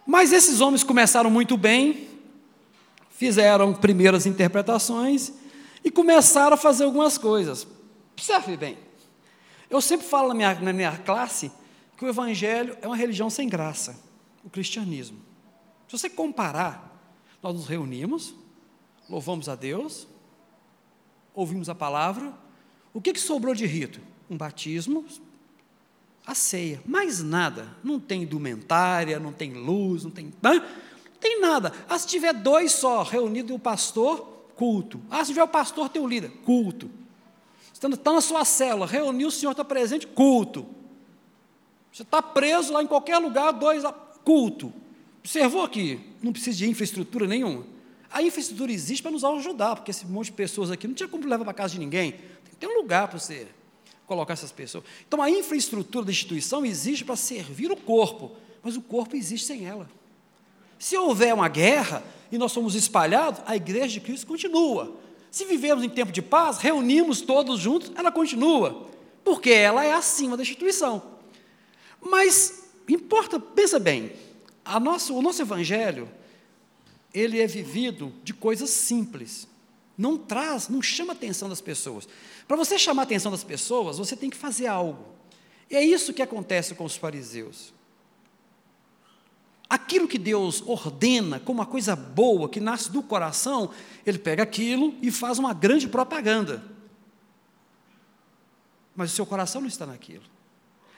[0.06, 2.08] Mas esses homens começaram muito bem,
[3.12, 5.32] fizeram primeiras interpretações
[5.84, 7.68] e começaram a fazer algumas coisas.
[8.14, 8.78] Observe bem.
[9.70, 11.52] Eu sempre falo na minha, na minha classe
[11.98, 13.96] que o Evangelho é uma religião sem graça,
[14.44, 15.18] o cristianismo.
[15.92, 16.90] Se você comparar,
[17.44, 18.34] nós nos reunimos,
[19.10, 20.08] louvamos a Deus,
[21.34, 22.34] ouvimos a palavra,
[22.94, 24.00] o que, que sobrou de rito?
[24.30, 25.06] Um batismo,
[26.26, 27.76] a ceia, mais nada.
[27.84, 30.32] Não tem indumentária, não tem luz, não tem.
[30.42, 30.62] Não
[31.20, 31.74] tem nada.
[31.90, 35.02] Ah, se tiver dois só, reunido o pastor, culto.
[35.10, 36.90] Ah, se tiver o pastor, tem o líder, culto.
[37.74, 40.66] Está na sua célula, reuniu, o senhor está presente, culto.
[41.92, 43.84] Você está preso lá em qualquer lugar, dois,
[44.24, 44.74] culto.
[45.22, 47.64] Observou que não precisa de infraestrutura nenhuma?
[48.12, 51.26] A infraestrutura existe para nos ajudar, porque esse monte de pessoas aqui não tinha como
[51.26, 52.12] levar para casa de ninguém.
[52.12, 53.48] Tem que ter um lugar para você
[54.06, 54.84] colocar essas pessoas.
[55.08, 58.32] Então a infraestrutura da instituição existe para servir o corpo,
[58.62, 59.90] mas o corpo existe sem ela.
[60.78, 64.94] Se houver uma guerra e nós somos espalhados, a igreja de Cristo continua.
[65.30, 68.88] Se vivemos em tempo de paz, reunimos todos juntos, ela continua,
[69.24, 71.02] porque ela é acima da instituição.
[72.02, 74.12] Mas importa, pensa bem,
[74.66, 76.10] o nosso evangelho,
[77.14, 79.48] ele é vivido de coisas simples.
[79.98, 82.08] Não traz, não chama a atenção das pessoas.
[82.48, 85.06] Para você chamar a atenção das pessoas, você tem que fazer algo.
[85.70, 87.74] E é isso que acontece com os fariseus.
[89.70, 93.72] Aquilo que Deus ordena como uma coisa boa, que nasce do coração,
[94.06, 96.64] ele pega aquilo e faz uma grande propaganda.
[98.94, 100.26] Mas o seu coração não está naquilo.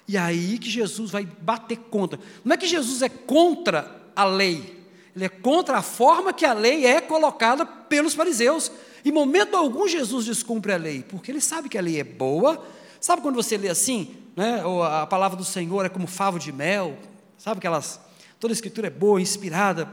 [0.07, 2.19] E é aí que Jesus vai bater contra.
[2.43, 4.83] Não é que Jesus é contra a lei,
[5.15, 8.71] ele é contra a forma que a lei é colocada pelos fariseus.
[9.05, 12.65] Em momento algum Jesus descumpre a lei, porque ele sabe que a lei é boa.
[12.99, 14.63] Sabe quando você lê assim, né,
[15.01, 16.97] a palavra do Senhor é como favo de mel,
[17.37, 17.99] sabe aquelas,
[18.39, 19.89] toda a escritura é boa, inspirada.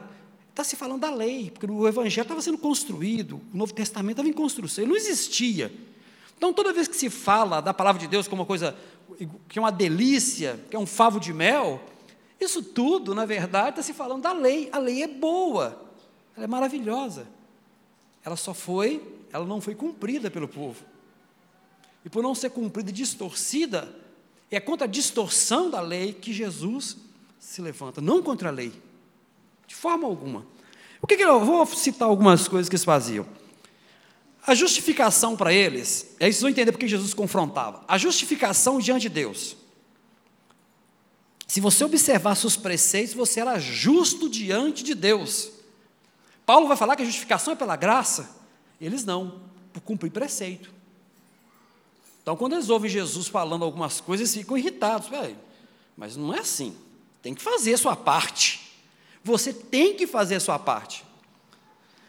[0.50, 4.28] Está se falando da lei, porque o Evangelho estava sendo construído, o Novo Testamento estava
[4.28, 5.72] em construção, ele não existia.
[6.40, 8.74] Então, toda vez que se fala da palavra de Deus como uma coisa
[9.46, 11.82] que é uma delícia, que é um favo de mel,
[12.40, 14.70] isso tudo, na verdade, está se falando da lei.
[14.72, 15.78] A lei é boa,
[16.34, 17.26] ela é maravilhosa
[18.24, 20.84] ela só foi, ela não foi cumprida pelo povo.
[22.04, 23.94] E por não ser cumprida e distorcida,
[24.50, 26.96] é contra a distorção da lei que Jesus
[27.38, 28.72] se levanta, não contra a lei,
[29.66, 30.44] de forma alguma.
[31.00, 33.26] O que, que eu vou citar algumas coisas que eles faziam.
[34.46, 37.84] A justificação para eles, é isso entender porque Jesus confrontava.
[37.86, 39.56] A justificação diante de Deus.
[41.46, 45.50] Se você observasse os preceitos, você era justo diante de Deus.
[46.46, 48.36] Paulo vai falar que a justificação é pela graça,
[48.80, 50.72] eles não, por cumprir preceito.
[52.22, 55.08] Então, quando eles ouvem Jesus falando algumas coisas, eles ficam irritados.
[55.96, 56.76] mas não é assim.
[57.20, 58.72] Tem que fazer a sua parte.
[59.22, 61.04] Você tem que fazer a sua parte.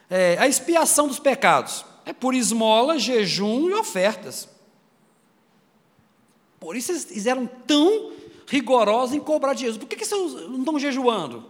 [0.10, 4.48] É, a expiação dos pecados é por esmola, jejum e ofertas.
[6.60, 8.12] Por isso eles eram tão
[8.48, 9.78] rigorosos em cobrar de Jesus.
[9.78, 11.46] Por que, que vocês não estão jejuando?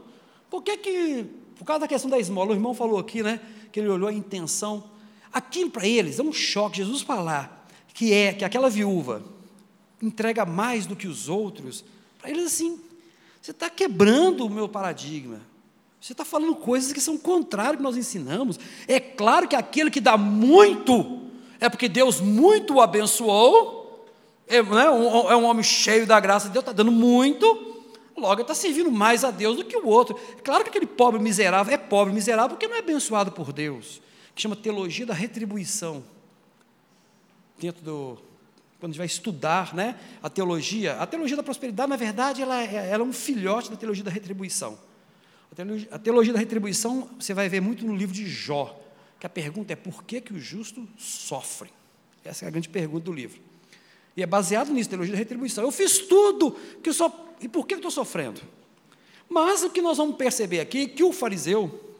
[0.49, 1.25] Por que, que
[1.61, 3.39] por causa da questão da esmola, o irmão falou aqui, né,
[3.71, 4.83] que ele olhou a intenção.
[5.31, 6.77] Aquilo para eles é um choque.
[6.77, 9.23] Jesus falar que é que aquela viúva
[10.01, 11.85] entrega mais do que os outros,
[12.17, 12.79] para eles assim,
[13.39, 15.39] você está quebrando o meu paradigma.
[16.01, 18.59] Você está falando coisas que são contrárias ao que nós ensinamos.
[18.87, 21.21] É claro que aquele que dá muito,
[21.59, 24.05] é porque Deus muito o abençoou,
[24.47, 27.71] é, né, é um homem cheio da graça de Deus, está dando muito,
[28.21, 30.15] Logo, está servindo mais a Deus do que o outro.
[30.43, 33.99] Claro que aquele pobre miserável é pobre miserável porque não é abençoado por Deus.
[34.35, 36.03] Que chama teologia da retribuição.
[37.59, 38.17] Dentro do.
[38.79, 42.61] Quando a gente vai estudar né, a teologia, a teologia da prosperidade, na verdade, ela
[42.61, 44.77] é, ela é um filhote da teologia da retribuição.
[45.51, 48.79] A teologia, da retribuição você vai ver muito no livro de Jó,
[49.19, 51.69] que a pergunta é por que, que o justo sofre?
[52.23, 53.41] Essa é a grande pergunta do livro.
[54.15, 55.63] E é baseado nisso, teologia da retribuição.
[55.63, 58.39] Eu fiz tudo que eu só e por que estou sofrendo?
[59.27, 61.95] Mas o que nós vamos perceber aqui é que o fariseu,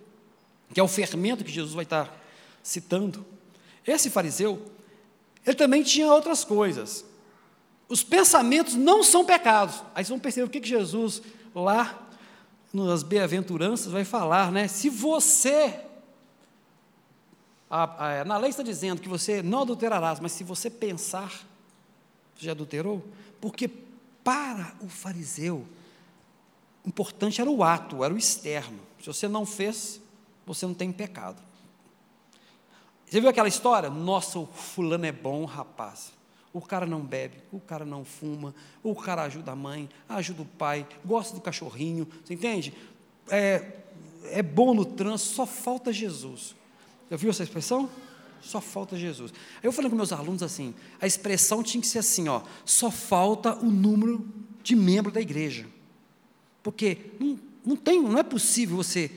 [0.74, 2.22] que é o fermento que Jesus vai estar
[2.64, 3.26] citando,
[3.86, 4.62] esse fariseu,
[5.46, 7.04] ele também tinha outras coisas.
[7.90, 9.76] Os pensamentos não são pecados.
[9.94, 11.22] Aí vocês vão perceber o que, que Jesus,
[11.54, 12.08] lá
[12.74, 14.68] nas bem-aventuranças, vai falar, né?
[14.68, 15.80] Se você.
[17.70, 21.30] A, a, na lei está dizendo que você não adulterarás, mas se você pensar,
[22.36, 23.06] você já adulterou?
[23.40, 23.68] Porque
[24.24, 25.66] para o fariseu,
[26.86, 28.80] importante era o ato, era o externo.
[29.00, 30.02] Se você não fez,
[30.46, 31.42] você não tem pecado.
[33.06, 33.90] Você viu aquela história?
[33.90, 36.14] Nossa, o fulano é bom, rapaz.
[36.54, 40.46] O cara não bebe, o cara não fuma, o cara ajuda a mãe, ajuda o
[40.46, 42.74] pai, gosta do cachorrinho, você entende?
[43.30, 43.66] É,
[44.26, 46.56] é bom no trânsito, só falta Jesus.
[47.10, 47.90] Já viu essa expressão?
[48.42, 49.34] Só falta Jesus.
[49.62, 53.56] Eu falei com meus alunos assim, a expressão tinha que ser assim, ó, só falta
[53.56, 54.28] o número
[54.64, 55.66] de membro da igreja.
[56.64, 59.12] Porque não, não tem, não é possível você.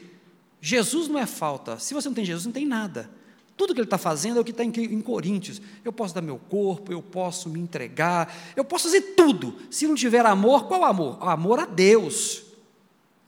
[0.60, 1.78] Jesus não é falta.
[1.78, 3.10] Se você não tem Jesus, não tem nada.
[3.56, 5.62] Tudo que ele está fazendo é o que está em, Coríntios.
[5.84, 9.56] Eu posso dar meu corpo, eu posso me entregar, eu posso fazer tudo.
[9.70, 11.18] Se não tiver amor, qual amor?
[11.20, 12.42] Amor a Deus.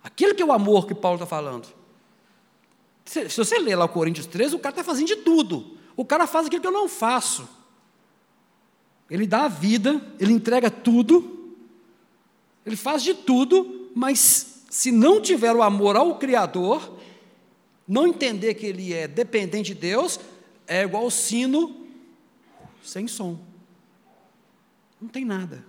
[0.02, 1.68] Aquele que é o amor que Paulo está falando.
[3.04, 5.76] Se, se, você ler lá o Coríntios 13, o cara está fazendo de tudo.
[5.96, 7.48] O cara faz aquilo que eu não faço.
[9.08, 11.54] Ele dá a vida, ele entrega tudo,
[12.64, 16.96] ele faz de tudo, mas se não tiver o amor ao Criador,
[17.86, 20.18] não entender que ele é dependente de Deus
[20.66, 21.86] é igual ao sino
[22.82, 23.38] sem som.
[25.00, 25.64] Não tem nada.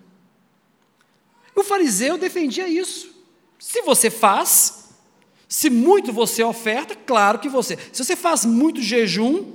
[1.56, 3.12] O fariseu defendia isso.
[3.60, 4.90] Se você faz,
[5.48, 7.78] se muito você oferta, claro que você.
[7.92, 9.54] Se você faz muito jejum,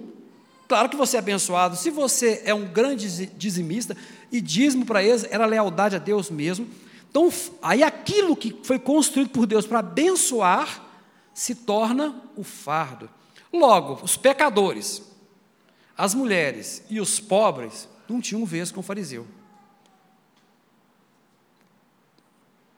[0.68, 1.77] claro que você é abençoado.
[1.77, 3.96] Se você é um grande dizimista,
[4.33, 6.66] e dízimo para eles era lealdade a Deus mesmo.
[7.11, 10.83] Então, aí aquilo que foi construído por Deus para abençoar,
[11.34, 13.08] se torna o fardo.
[13.52, 15.02] Logo, os pecadores,
[15.96, 19.26] as mulheres e os pobres não tinham vez com o fariseu.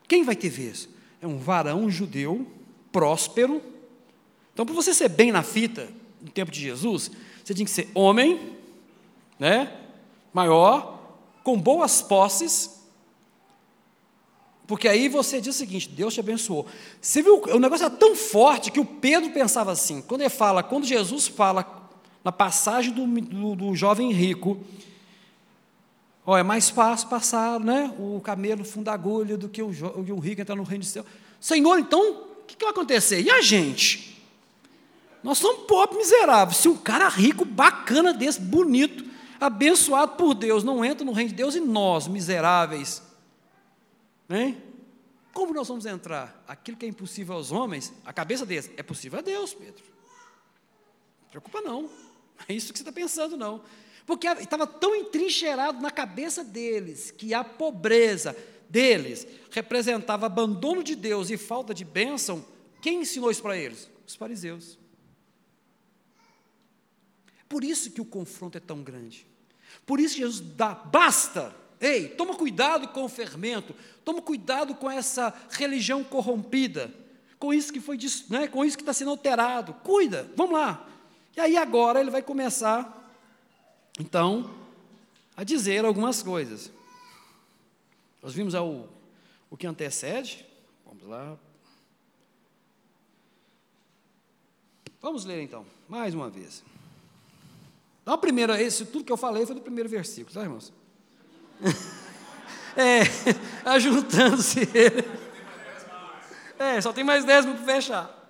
[0.06, 0.88] Quem vai ter vez?
[1.20, 2.46] É um varão judeu,
[2.92, 3.62] próspero.
[4.52, 5.88] Então, para você ser bem na fita,
[6.20, 7.10] no tempo de Jesus,
[7.42, 8.56] você tinha que ser homem,
[9.38, 9.80] né,
[10.32, 11.00] maior,
[11.42, 12.84] com boas posses,
[14.66, 16.66] porque aí você diz o seguinte: Deus te abençoou.
[17.00, 20.00] Você viu, o negócio é tão forte que o Pedro pensava assim.
[20.00, 21.90] Quando ele fala, quando Jesus fala
[22.22, 24.59] na passagem do, do, do jovem rico,
[26.24, 30.18] ó, é mais fácil passar né, o camelo fundo da agulha do que o, o
[30.18, 31.05] rico entrar no reino de céu.
[31.38, 33.20] Senhor, então, o que, que vai acontecer?
[33.20, 34.14] E a gente?
[35.22, 36.57] Nós somos pobres miseráveis.
[36.57, 39.05] Se um cara rico, bacana desse, bonito,
[39.38, 43.03] abençoado por Deus, não entra no reino de Deus e nós, miseráveis,
[44.28, 44.62] Hein?
[45.32, 46.44] Como nós vamos entrar?
[46.46, 49.84] Aquilo que é impossível aos homens, a cabeça deles, é possível a Deus, Pedro.
[51.22, 51.90] Não preocupa não.
[52.48, 53.62] É isso que você está pensando, não.
[54.06, 58.37] Porque estava tão entrincheirado na cabeça deles que a pobreza
[58.68, 62.44] deles representava abandono de Deus e falta de bênção.
[62.82, 63.90] Quem ensinou isso para eles?
[64.06, 64.78] Os fariseus.
[67.48, 69.26] Por isso que o confronto é tão grande.
[69.87, 75.34] Por isso Jesus dá, basta, Ei, toma cuidado com o fermento, toma cuidado com essa
[75.50, 76.92] religião corrompida,
[77.38, 77.98] com isso que foi,
[78.30, 79.74] né, com isso que está sendo alterado.
[79.84, 80.88] Cuida, vamos lá.
[81.37, 83.12] E aí agora ele vai começar,
[83.98, 84.50] então,
[85.37, 86.70] a dizer algumas coisas.
[88.22, 88.87] Nós vimos o,
[89.50, 90.46] o que antecede.
[90.87, 91.37] Vamos lá.
[95.00, 96.64] Vamos ler então, mais uma vez.
[98.00, 100.72] Então, a primeira, esse, tudo que eu falei foi do primeiro versículo, tá, irmãos?
[102.76, 103.02] é,
[103.64, 105.08] ajuntando-se ele.
[106.58, 108.28] É, só tem mais 10 para fechar.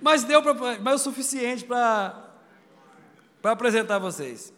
[0.00, 2.32] Mas deu pra, mas o suficiente para
[3.42, 4.52] apresentar vocês.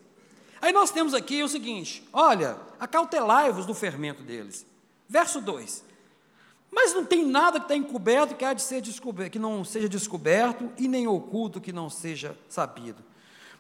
[0.61, 4.65] Aí nós temos aqui o seguinte: olha, acautelai-vos do fermento deles.
[5.09, 5.85] Verso 2.
[6.71, 9.89] Mas não tem nada que está encoberto que há de ser descoberto, que não seja
[9.89, 13.03] descoberto, e nem oculto que não seja sabido.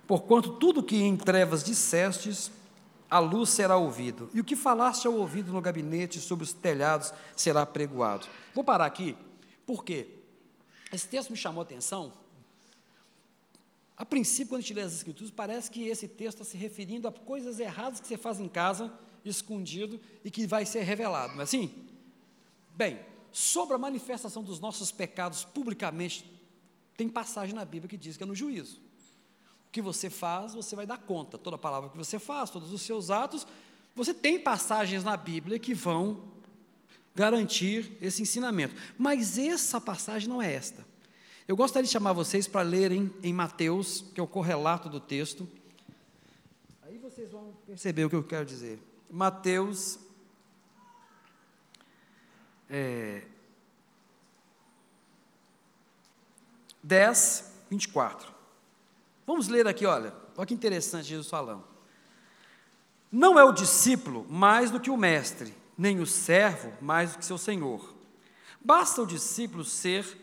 [0.06, 2.50] Porquanto tudo que em trevas dissestes,
[3.12, 7.12] a luz será ouvido, e o que falaste ao ouvido no gabinete sobre os telhados
[7.36, 8.26] será pregoado.
[8.54, 9.14] Vou parar aqui,
[9.66, 10.08] porque
[10.90, 12.10] esse texto me chamou a atenção.
[13.98, 17.06] A princípio, quando a gente lê as Escrituras, parece que esse texto está se referindo
[17.06, 18.90] a coisas erradas que você faz em casa,
[19.22, 21.86] escondido, e que vai ser revelado, não é assim?
[22.74, 22.98] Bem,
[23.30, 26.24] sobre a manifestação dos nossos pecados publicamente,
[26.96, 28.80] tem passagem na Bíblia que diz que é no juízo
[29.72, 31.38] que você faz, você vai dar conta.
[31.38, 33.46] Toda palavra que você faz, todos os seus atos,
[33.96, 36.22] você tem passagens na Bíblia que vão
[37.14, 38.74] garantir esse ensinamento.
[38.98, 40.84] Mas essa passagem não é esta.
[41.48, 45.48] Eu gostaria de chamar vocês para lerem em Mateus, que é o correlato do texto.
[46.82, 48.78] Aí vocês vão perceber o que eu quero dizer.
[49.10, 49.98] Mateus
[52.68, 53.22] é,
[56.82, 58.31] 10, 24.
[59.26, 61.64] Vamos ler aqui, olha, olha que interessante Jesus falando.
[63.10, 67.24] Não é o discípulo mais do que o mestre, nem o servo mais do que
[67.24, 67.94] seu senhor.
[68.60, 70.18] Basta o discípulo ser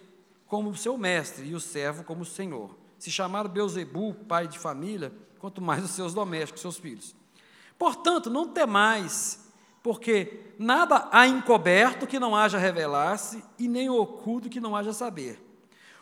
[0.47, 2.75] como seu mestre e o servo como senhor.
[2.97, 7.15] Se chamar Beuzebu, pai de família, quanto mais os seus domésticos, seus filhos.
[7.77, 9.39] Portanto, não temais,
[9.83, 15.39] porque nada há encoberto que não haja revelar-se, e nem oculto que não haja saber.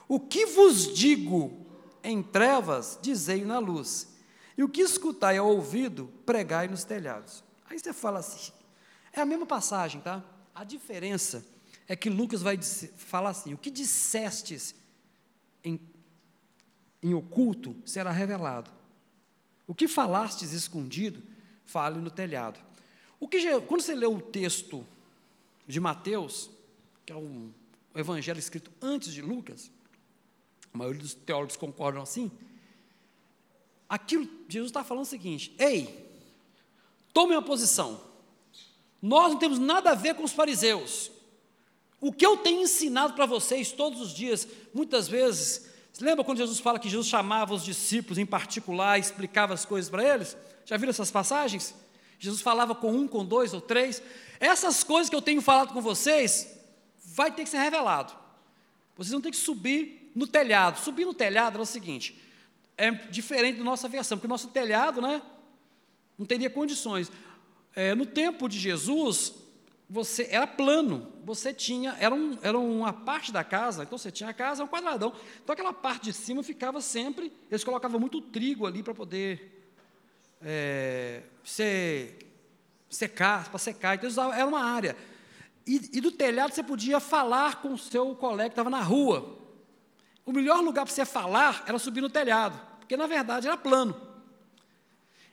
[0.08, 1.67] O que vos digo
[2.10, 4.16] em trevas, dizei na luz,
[4.58, 7.44] e o que escutai ao ouvido, pregai nos telhados.
[7.70, 8.52] Aí você fala assim,
[9.12, 10.24] é a mesma passagem, tá?
[10.56, 11.46] A diferença
[11.88, 14.74] é que Lucas vai falar assim: o que dissestes
[15.64, 15.80] em,
[17.02, 18.72] em oculto será revelado.
[19.68, 21.22] O que falastes escondido,
[21.66, 22.60] fale no telhado.
[23.20, 24.86] O que, quando você lê o texto
[25.68, 26.50] de Mateus,
[27.06, 27.52] que é um
[27.94, 29.70] evangelho escrito antes de Lucas,
[30.78, 32.32] a maioria dos teólogos concordam assim,
[33.90, 36.06] aquilo, Jesus está falando o seguinte: ei,
[37.12, 38.00] tome uma posição.
[39.02, 41.12] Nós não temos nada a ver com os fariseus.
[42.00, 45.68] O que eu tenho ensinado para vocês todos os dias, muitas vezes,
[46.00, 50.04] lembra quando Jesus fala que Jesus chamava os discípulos em particular, explicava as coisas para
[50.04, 50.38] eles?
[50.64, 51.74] Já viram essas passagens?
[52.20, 54.02] Jesus falava com um, com dois ou três.
[54.40, 56.56] Essas coisas que eu tenho falado com vocês,
[57.04, 58.14] vai ter que ser revelado.
[58.96, 60.80] Vocês vão ter que subir no telhado.
[60.80, 62.20] Subir no telhado é o seguinte:
[62.76, 65.22] é diferente da nossa versão, porque o nosso telhado, né,
[66.18, 67.12] não teria condições.
[67.76, 69.36] É, no tempo de Jesus,
[69.88, 74.32] você era plano, você tinha, era, um, era uma parte da casa, então você tinha
[74.32, 75.14] a casa, um quadradão,
[75.44, 79.70] então aquela parte de cima ficava sempre, eles colocavam muito trigo ali para poder
[80.42, 82.18] é, ser,
[82.90, 84.98] secar, para secar, então usavam, era uma área,
[85.66, 89.37] e, e do telhado você podia falar com o seu colega que estava na rua,
[90.28, 94.08] o melhor lugar para você falar era subir no telhado, porque na verdade era plano,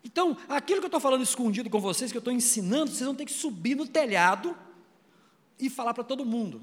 [0.05, 3.14] então, aquilo que eu estou falando escondido com vocês, que eu estou ensinando, vocês vão
[3.14, 4.55] ter que subir no telhado
[5.59, 6.61] e falar para todo mundo.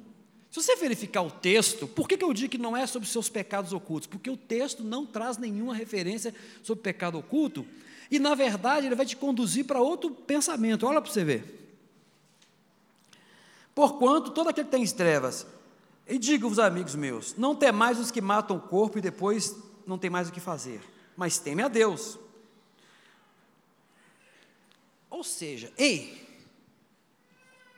[0.52, 3.30] Se você verificar o texto, por que, que eu digo que não é sobre seus
[3.30, 4.08] pecados ocultos?
[4.08, 7.66] Porque o texto não traz nenhuma referência sobre pecado oculto,
[8.12, 10.86] e na verdade ele vai te conduzir para outro pensamento.
[10.86, 11.58] Olha para você ver.
[13.74, 15.48] Porquanto todo aquele que tem trevas,
[16.12, 19.56] e digo-vos, amigos meus, não tem mais os que matam o corpo e depois
[19.88, 20.82] não tem mais o que fazer,
[21.16, 22.20] mas teme a Deus
[25.22, 26.26] ou seja, ei,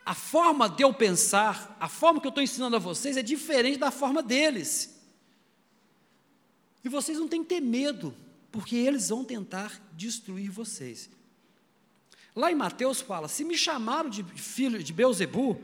[0.06, 3.80] a forma de eu pensar, a forma que eu estou ensinando a vocês é diferente
[3.80, 4.98] da forma deles.
[6.84, 8.16] E vocês não têm que ter medo,
[8.50, 11.10] porque eles vão tentar destruir vocês.
[12.36, 15.62] Lá em Mateus fala: se me chamaram de filho de Beuzebu,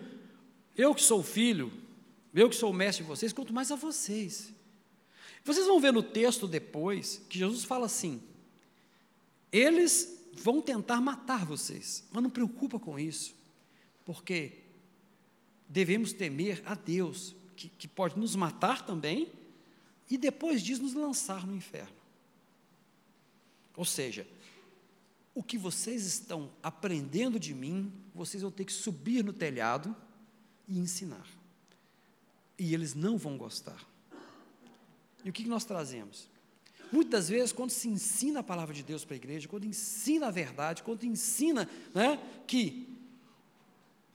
[0.76, 1.72] eu que sou filho,
[2.34, 4.54] eu que sou o mestre de vocês, quanto mais a vocês.
[5.44, 8.22] Vocês vão ver no texto depois que Jesus fala assim:
[9.52, 13.34] eles vão tentar matar vocês, mas não preocupa com isso,
[14.06, 14.60] porque
[15.68, 19.32] devemos temer a Deus, que, que pode nos matar também,
[20.10, 21.98] e depois diz nos lançar no inferno.
[23.76, 24.28] Ou seja,
[25.34, 29.96] o que vocês estão aprendendo de mim, vocês vão ter que subir no telhado
[30.68, 31.39] e ensinar.
[32.60, 33.82] E eles não vão gostar.
[35.24, 36.30] E o que nós trazemos?
[36.92, 40.32] Muitas vezes, quando se ensina a palavra de Deus para a igreja, quando ensina a
[40.32, 42.88] verdade, quando ensina né, que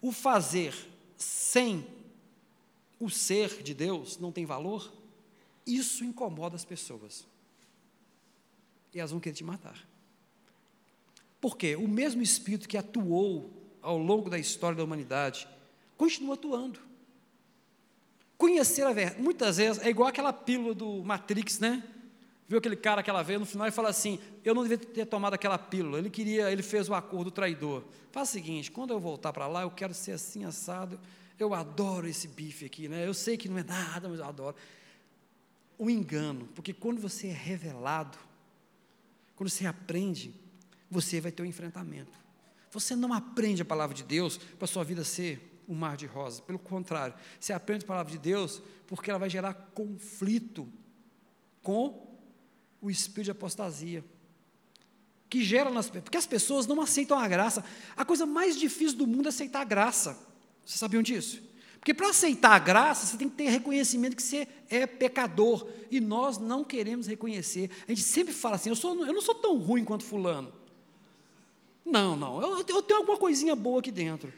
[0.02, 0.74] o fazer
[1.16, 1.86] sem
[2.98, 4.92] o ser de Deus não tem valor,
[5.66, 7.26] isso incomoda as pessoas.
[8.92, 9.88] E elas vão querer te matar.
[11.40, 15.48] Porque o mesmo Espírito que atuou ao longo da história da humanidade
[15.96, 16.80] continua atuando.
[18.36, 21.82] Conhecer a verdade, muitas vezes, é igual aquela pílula do Matrix, né?
[22.46, 25.34] Viu aquele cara aquela vez no final e fala assim: Eu não devia ter tomado
[25.34, 25.98] aquela pílula.
[25.98, 27.84] Ele queria, ele fez o acordo traidor.
[28.12, 31.00] Faz o seguinte: quando eu voltar para lá, eu quero ser assim assado.
[31.38, 33.06] Eu adoro esse bife aqui, né?
[33.06, 34.54] Eu sei que não é nada, mas eu adoro.
[35.78, 38.16] O engano, porque quando você é revelado,
[39.34, 40.32] quando você aprende,
[40.90, 42.12] você vai ter um enfrentamento.
[42.70, 46.06] Você não aprende a palavra de Deus para a sua vida ser um mar de
[46.06, 46.40] rosas.
[46.40, 50.68] Pelo contrário, você aprende a palavra de Deus porque ela vai gerar conflito
[51.62, 52.06] com
[52.80, 54.04] o espírito de apostasia.
[55.28, 57.64] Que gera nas porque as pessoas não aceitam a graça.
[57.96, 60.18] A coisa mais difícil do mundo é aceitar a graça.
[60.64, 61.42] Vocês sabiam disso?
[61.78, 65.66] Porque para aceitar a graça, você tem que ter reconhecimento que você é pecador.
[65.90, 67.70] E nós não queremos reconhecer.
[67.86, 70.52] A gente sempre fala assim: eu, sou, eu não sou tão ruim quanto Fulano.
[71.84, 74.32] Não, não, eu, eu tenho alguma coisinha boa aqui dentro.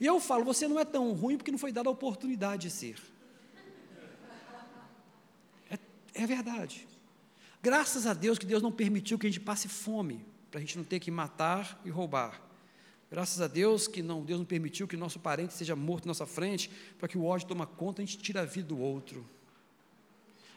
[0.00, 2.70] E eu falo: você não é tão ruim porque não foi dada a oportunidade de
[2.70, 2.96] ser.
[5.70, 5.78] É,
[6.14, 6.86] é verdade.
[7.62, 10.76] Graças a Deus que Deus não permitiu que a gente passe fome, para a gente
[10.76, 12.42] não ter que matar e roubar.
[13.10, 16.26] Graças a Deus que não, Deus não permitiu que nosso parente seja morto na nossa
[16.26, 19.24] frente, para que o ódio tome conta e a gente tire a vida do outro.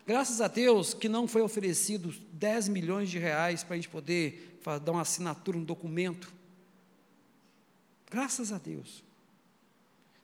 [0.08, 4.60] Graças a Deus que não foi oferecido 10 milhões de reais para a gente poder
[4.84, 6.34] dar uma assinatura, um documento.
[8.10, 9.04] Graças a Deus.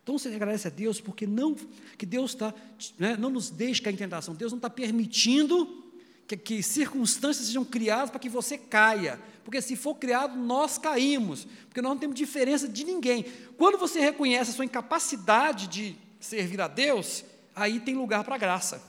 [0.03, 1.55] Então você agradece a Deus porque não
[1.97, 2.53] que Deus está,
[2.99, 4.35] né, não nos deixa cair em tentação.
[4.35, 5.81] Deus não está permitindo
[6.27, 9.19] que, que circunstâncias sejam criadas para que você caia.
[9.45, 11.47] Porque se for criado, nós caímos.
[11.67, 13.25] Porque nós não temos diferença de ninguém.
[13.57, 17.23] Quando você reconhece a sua incapacidade de servir a Deus,
[17.55, 18.83] aí tem lugar para graça.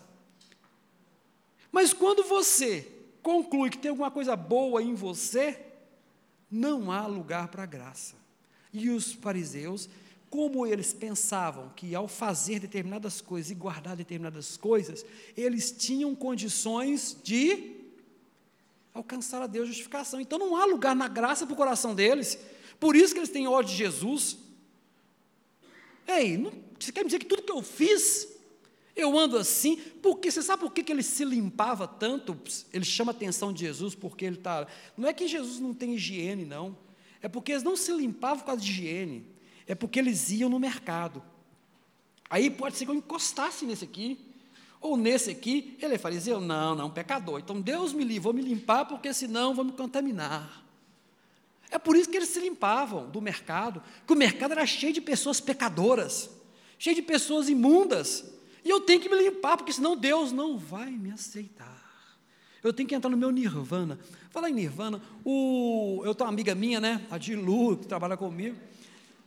[1.70, 2.88] Mas quando você
[3.22, 5.58] conclui que tem alguma coisa boa em você,
[6.50, 8.14] não há lugar para graça.
[8.72, 9.88] E os fariseus
[10.34, 15.06] como eles pensavam que ao fazer determinadas coisas e guardar determinadas coisas,
[15.36, 17.76] eles tinham condições de
[18.92, 20.20] alcançar a Deus justificação.
[20.20, 22.36] Então não há lugar na graça para o coração deles.
[22.80, 24.36] Por isso que eles têm ódio de Jesus.
[26.04, 28.26] Ei, não, você quer me dizer que tudo que eu fiz,
[28.96, 29.76] eu ando assim?
[30.02, 32.36] Porque você sabe por que, que ele se limpava tanto?
[32.72, 34.66] Ele chama a atenção de Jesus porque ele está.
[34.96, 36.76] Não é que Jesus não tem higiene, não.
[37.22, 39.32] É porque eles não se limpavam por causa de higiene
[39.66, 41.22] é porque eles iam no mercado.
[42.28, 44.18] Aí pode ser que eu encostasse nesse aqui,
[44.80, 46.40] ou nesse aqui, ele é fariseu?
[46.40, 47.40] Não, não, pecador.
[47.40, 50.62] Então Deus me livre, vou me limpar, porque senão vou me contaminar.
[51.70, 55.00] É por isso que eles se limpavam do mercado, que o mercado era cheio de
[55.00, 56.30] pessoas pecadoras,
[56.78, 58.32] cheio de pessoas imundas.
[58.64, 61.82] E eu tenho que me limpar, porque senão Deus não vai me aceitar.
[62.62, 63.98] Eu tenho que entrar no meu nirvana.
[64.30, 68.56] Falar em nirvana, o, eu tenho uma amiga minha, né, a Dilu, que trabalha comigo,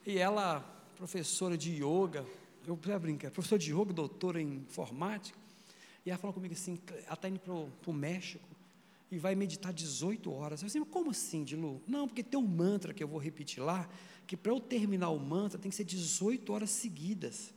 [0.07, 0.61] e ela,
[0.95, 2.25] professora de yoga,
[2.65, 5.37] eu já brincar, professora de yoga, doutora em informática,
[6.05, 8.47] e ela falou comigo assim, ela está indo para o México
[9.11, 10.61] e vai meditar 18 horas.
[10.61, 11.81] Eu disse, como assim, Dilu?
[11.85, 13.89] Não, porque tem um mantra que eu vou repetir lá,
[14.25, 17.53] que para eu terminar o mantra tem que ser 18 horas seguidas.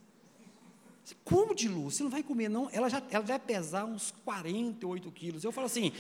[1.23, 1.89] Como, Dilu?
[1.89, 2.69] Você não vai comer, não?
[2.73, 5.45] Ela já ela vai pesar uns 48 quilos.
[5.45, 5.93] Eu falo assim,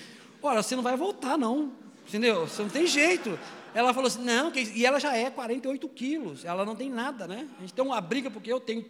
[0.42, 1.72] olha, você não vai voltar, não.
[2.08, 2.48] Entendeu?
[2.48, 3.38] Você não tem jeito.
[3.74, 7.48] Ela falou assim, não, e ela já é 48 quilos, ela não tem nada, né?
[7.58, 8.84] A gente tem uma briga porque eu tenho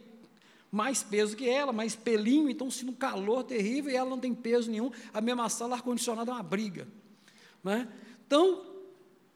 [0.71, 4.35] mais peso que ela, mais pelinho, então se no calor terrível e ela não tem
[4.35, 6.87] peso nenhum, a mesma sala ar-condicionado é uma briga.
[7.63, 7.89] Né?
[8.27, 8.65] Então,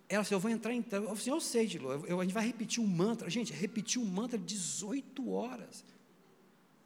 [0.09, 1.01] ela disse, eu vou entrar então.
[1.01, 3.29] Eu falei assim, eu sei, Dilo, eu, eu, a gente vai repetir um mantra.
[3.29, 5.85] Gente, repetir um mantra 18 horas.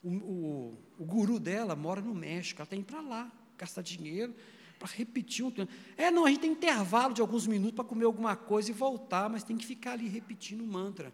[0.03, 3.83] O, o, o guru dela mora no México, ela tem que ir para lá, gastar
[3.83, 4.35] dinheiro
[4.79, 5.71] para repetir um treino.
[5.97, 9.29] É, não, a gente tem intervalo de alguns minutos para comer alguma coisa e voltar,
[9.29, 11.13] mas tem que ficar ali repetindo o mantra.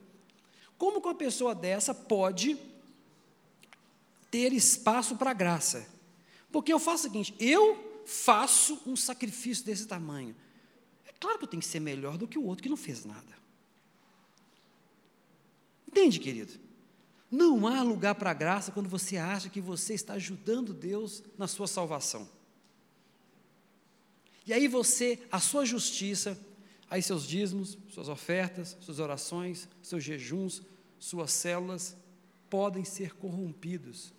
[0.76, 2.58] Como que uma pessoa dessa pode
[4.30, 5.88] ter espaço para a graça?
[6.52, 10.36] Porque eu faço o seguinte, eu faço um sacrifício desse tamanho.
[11.06, 13.04] É claro que eu tenho que ser melhor do que o outro que não fez
[13.04, 13.34] nada.
[15.88, 16.52] Entende, querido?
[17.30, 21.48] Não há lugar para a graça quando você acha que você está ajudando Deus na
[21.48, 22.28] sua salvação.
[24.46, 26.38] E aí você, a sua justiça,
[26.90, 30.62] aí seus dízimos, suas ofertas, suas orações, seus jejuns,
[30.98, 31.96] suas células
[32.50, 34.12] podem ser corrompidos.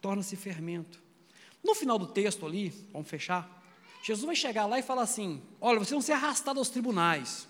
[0.00, 1.02] Torna-se fermento.
[1.62, 3.62] No final do texto ali, vamos fechar,
[4.02, 7.48] Jesus vai chegar lá e falar assim: olha, vocês vão ser arrastados aos tribunais.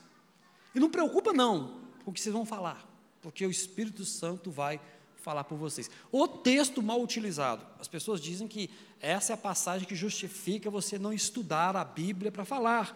[0.73, 2.89] E não preocupa não com o que vocês vão falar,
[3.21, 4.81] porque o Espírito Santo vai
[5.25, 5.91] falar por vocês.
[6.13, 7.67] O texto mal utilizado.
[7.81, 8.69] As pessoas dizem que
[9.01, 12.95] essa é a passagem que justifica você não estudar a Bíblia para falar.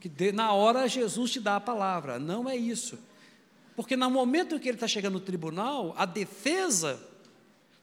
[0.00, 2.18] Que de, na hora Jesus te dá a palavra.
[2.18, 2.98] Não é isso.
[3.76, 6.98] Porque no momento em que ele está chegando no tribunal, a defesa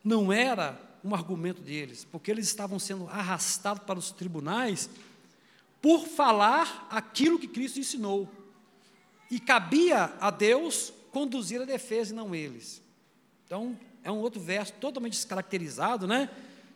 [0.04, 4.89] não era um argumento deles, porque eles estavam sendo arrastados para os tribunais
[5.82, 8.28] por falar aquilo que Cristo ensinou.
[9.30, 12.83] E cabia a Deus conduzir a defesa e não eles.
[13.54, 16.28] Então, é um outro verso totalmente descaracterizado, né?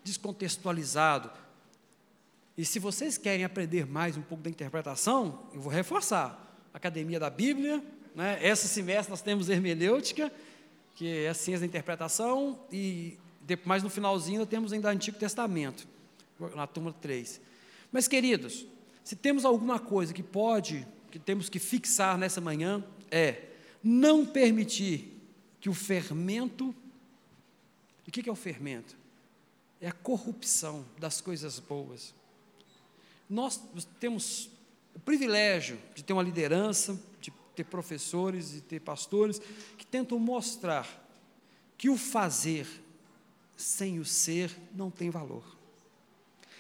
[0.04, 1.32] descontextualizado.
[2.56, 6.56] E se vocês querem aprender mais um pouco da interpretação, eu vou reforçar.
[6.72, 8.38] Academia da Bíblia, né?
[8.44, 10.32] esse semestre nós temos hermenêutica,
[10.96, 13.18] que é a ciência da interpretação, e
[13.66, 15.88] mais no finalzinho nós temos ainda Antigo Testamento,
[16.56, 17.42] na turma 3.
[17.92, 18.68] Mas, queridos,
[19.04, 23.46] se temos alguma coisa que pode, que temos que fixar nessa manhã, é
[23.84, 25.17] não permitir
[25.68, 26.74] que o fermento.
[28.08, 28.96] O que é o fermento?
[29.82, 32.16] É a corrupção das coisas boas.
[33.30, 33.62] Nós
[34.00, 34.50] temos
[34.96, 39.42] o privilégio de ter uma liderança, de ter professores e ter pastores
[39.78, 40.88] que tentam mostrar
[41.78, 42.66] que o fazer
[43.58, 45.44] sem o ser não tem valor.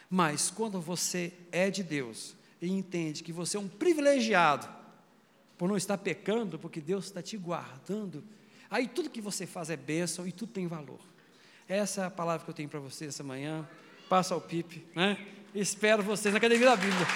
[0.10, 4.68] Mas quando você é de Deus e entende que você é um privilegiado
[5.58, 8.22] por não estar pecando, porque Deus está te guardando
[8.70, 10.99] Aí tudo que você faz é bênção e tudo tem valor.
[11.68, 13.68] Essa é a palavra que eu tenho para vocês essa manhã.
[14.09, 15.18] Passa ao pipe, né?
[15.55, 17.07] Espero vocês na Academia da Bíblia.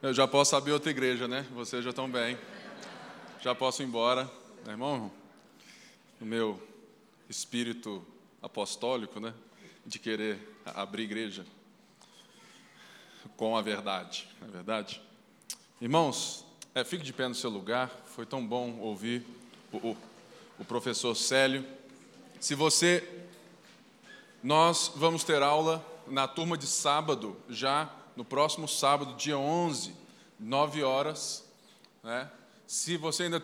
[0.00, 1.46] Eu já posso abrir outra igreja, né?
[1.52, 2.38] Vocês já estão bem.
[3.42, 4.24] Já posso ir embora,
[4.64, 5.10] né, irmão?
[6.20, 6.62] No meu
[7.28, 8.06] espírito
[8.40, 9.34] apostólico, né?
[9.84, 11.44] De querer abrir igreja
[13.38, 15.00] com a verdade, não é verdade?
[15.80, 17.88] Irmãos, é, fique de pé no seu lugar.
[18.06, 19.24] Foi tão bom ouvir
[19.72, 19.96] o, o,
[20.58, 21.64] o professor Célio.
[22.40, 23.08] Se você.
[24.42, 29.94] Nós vamos ter aula na turma de sábado, já no próximo sábado, dia 11,
[30.38, 31.44] 9 horas.
[32.02, 32.28] Né?
[32.66, 33.40] Se você ainda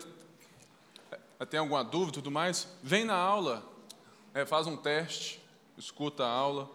[1.49, 3.63] tem alguma dúvida e tudo mais, vem na aula,
[4.33, 5.41] é, faz um teste,
[5.77, 6.69] escuta a aula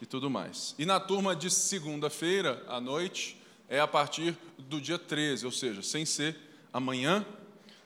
[0.00, 0.74] e tudo mais.
[0.78, 5.82] E na turma de segunda-feira à noite, é a partir do dia 13, ou seja,
[5.82, 6.36] sem ser
[6.72, 7.24] amanhã,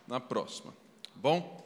[0.06, 0.74] na próxima.
[1.14, 1.62] Bom?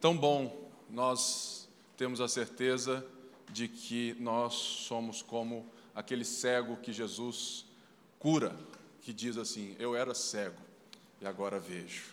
[0.00, 3.04] Tão bom nós temos a certeza
[3.50, 7.64] de que nós somos como aquele cego que Jesus
[8.18, 8.56] cura,
[9.00, 10.60] que diz assim: Eu era cego
[11.20, 12.12] e agora vejo.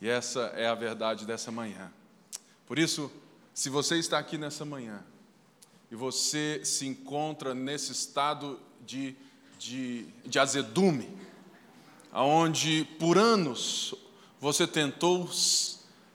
[0.00, 1.92] E essa é a verdade dessa manhã.
[2.66, 3.10] Por isso,
[3.54, 5.04] se você está aqui nessa manhã
[5.90, 9.14] e você se encontra nesse estado de,
[9.58, 11.08] de, de azedume,
[12.12, 13.94] aonde por anos
[14.40, 15.28] você tentou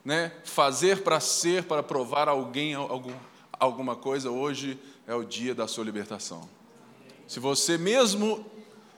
[0.03, 3.13] né, fazer para ser, para provar a alguém algum,
[3.53, 6.49] alguma coisa, hoje é o dia da sua libertação.
[7.27, 8.45] Se você mesmo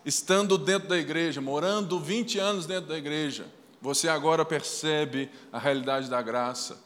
[0.06, 3.46] estando dentro da igreja, morando 20 anos dentro da igreja,
[3.82, 6.83] você agora percebe a realidade da graça.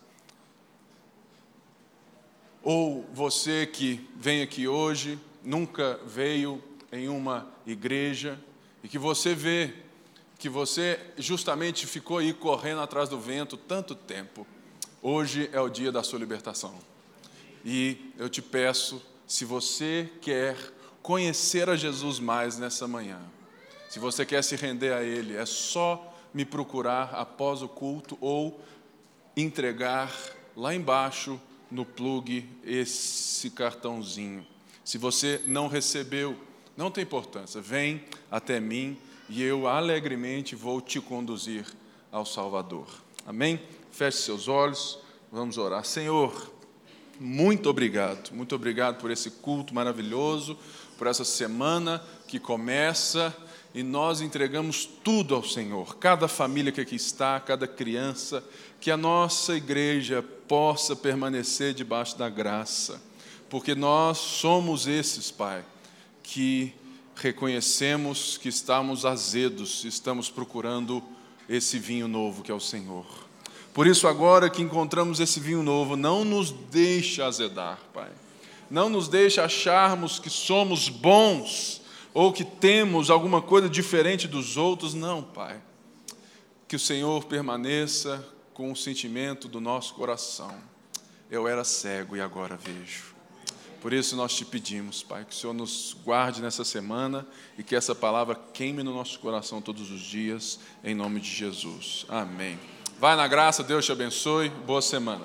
[2.69, 6.61] Ou você que vem aqui hoje, nunca veio
[6.91, 8.37] em uma igreja,
[8.83, 9.73] e que você vê
[10.37, 14.45] que você justamente ficou aí correndo atrás do vento tanto tempo.
[15.01, 16.77] Hoje é o dia da sua libertação.
[17.63, 20.57] E eu te peço, se você quer
[21.01, 23.21] conhecer a Jesus mais nessa manhã.
[23.87, 28.59] Se você quer se render a Ele, é só me procurar após o culto ou
[29.37, 30.13] entregar
[30.53, 31.39] lá embaixo
[31.69, 34.45] no plug esse cartãozinho.
[34.83, 36.35] Se você não recebeu,
[36.75, 38.97] não tem importância, vem até mim
[39.29, 41.65] e eu alegremente vou te conduzir
[42.11, 42.87] ao Salvador.
[43.25, 43.59] Amém?
[43.91, 44.99] Feche seus olhos,
[45.31, 45.83] vamos orar.
[45.83, 46.53] Senhor,
[47.19, 50.57] muito obrigado, muito obrigado por esse culto maravilhoso
[50.97, 53.35] por essa semana que começa
[53.73, 58.43] e nós entregamos tudo ao Senhor, cada família que aqui está, cada criança,
[58.79, 63.01] que a nossa igreja possa permanecer debaixo da graça,
[63.49, 65.63] porque nós somos esses, Pai,
[66.23, 66.73] que
[67.15, 71.03] reconhecemos que estamos azedos, estamos procurando
[71.49, 73.05] esse vinho novo que é o Senhor.
[73.73, 78.09] Por isso, agora que encontramos esse vinho novo, não nos deixa azedar, Pai
[78.69, 81.81] não nos deixa acharmos que somos bons
[82.17, 85.61] ou que temos alguma coisa diferente dos outros, não, Pai.
[86.67, 90.51] Que o Senhor permaneça com o sentimento do nosso coração.
[91.29, 93.13] Eu era cego e agora vejo.
[93.79, 97.23] Por isso nós te pedimos, Pai, que o Senhor nos guarde nessa semana
[97.55, 102.03] e que essa palavra queime no nosso coração todos os dias, em nome de Jesus.
[102.09, 102.57] Amém.
[102.99, 104.49] Vai na graça, Deus te abençoe.
[104.49, 105.23] Boa semana.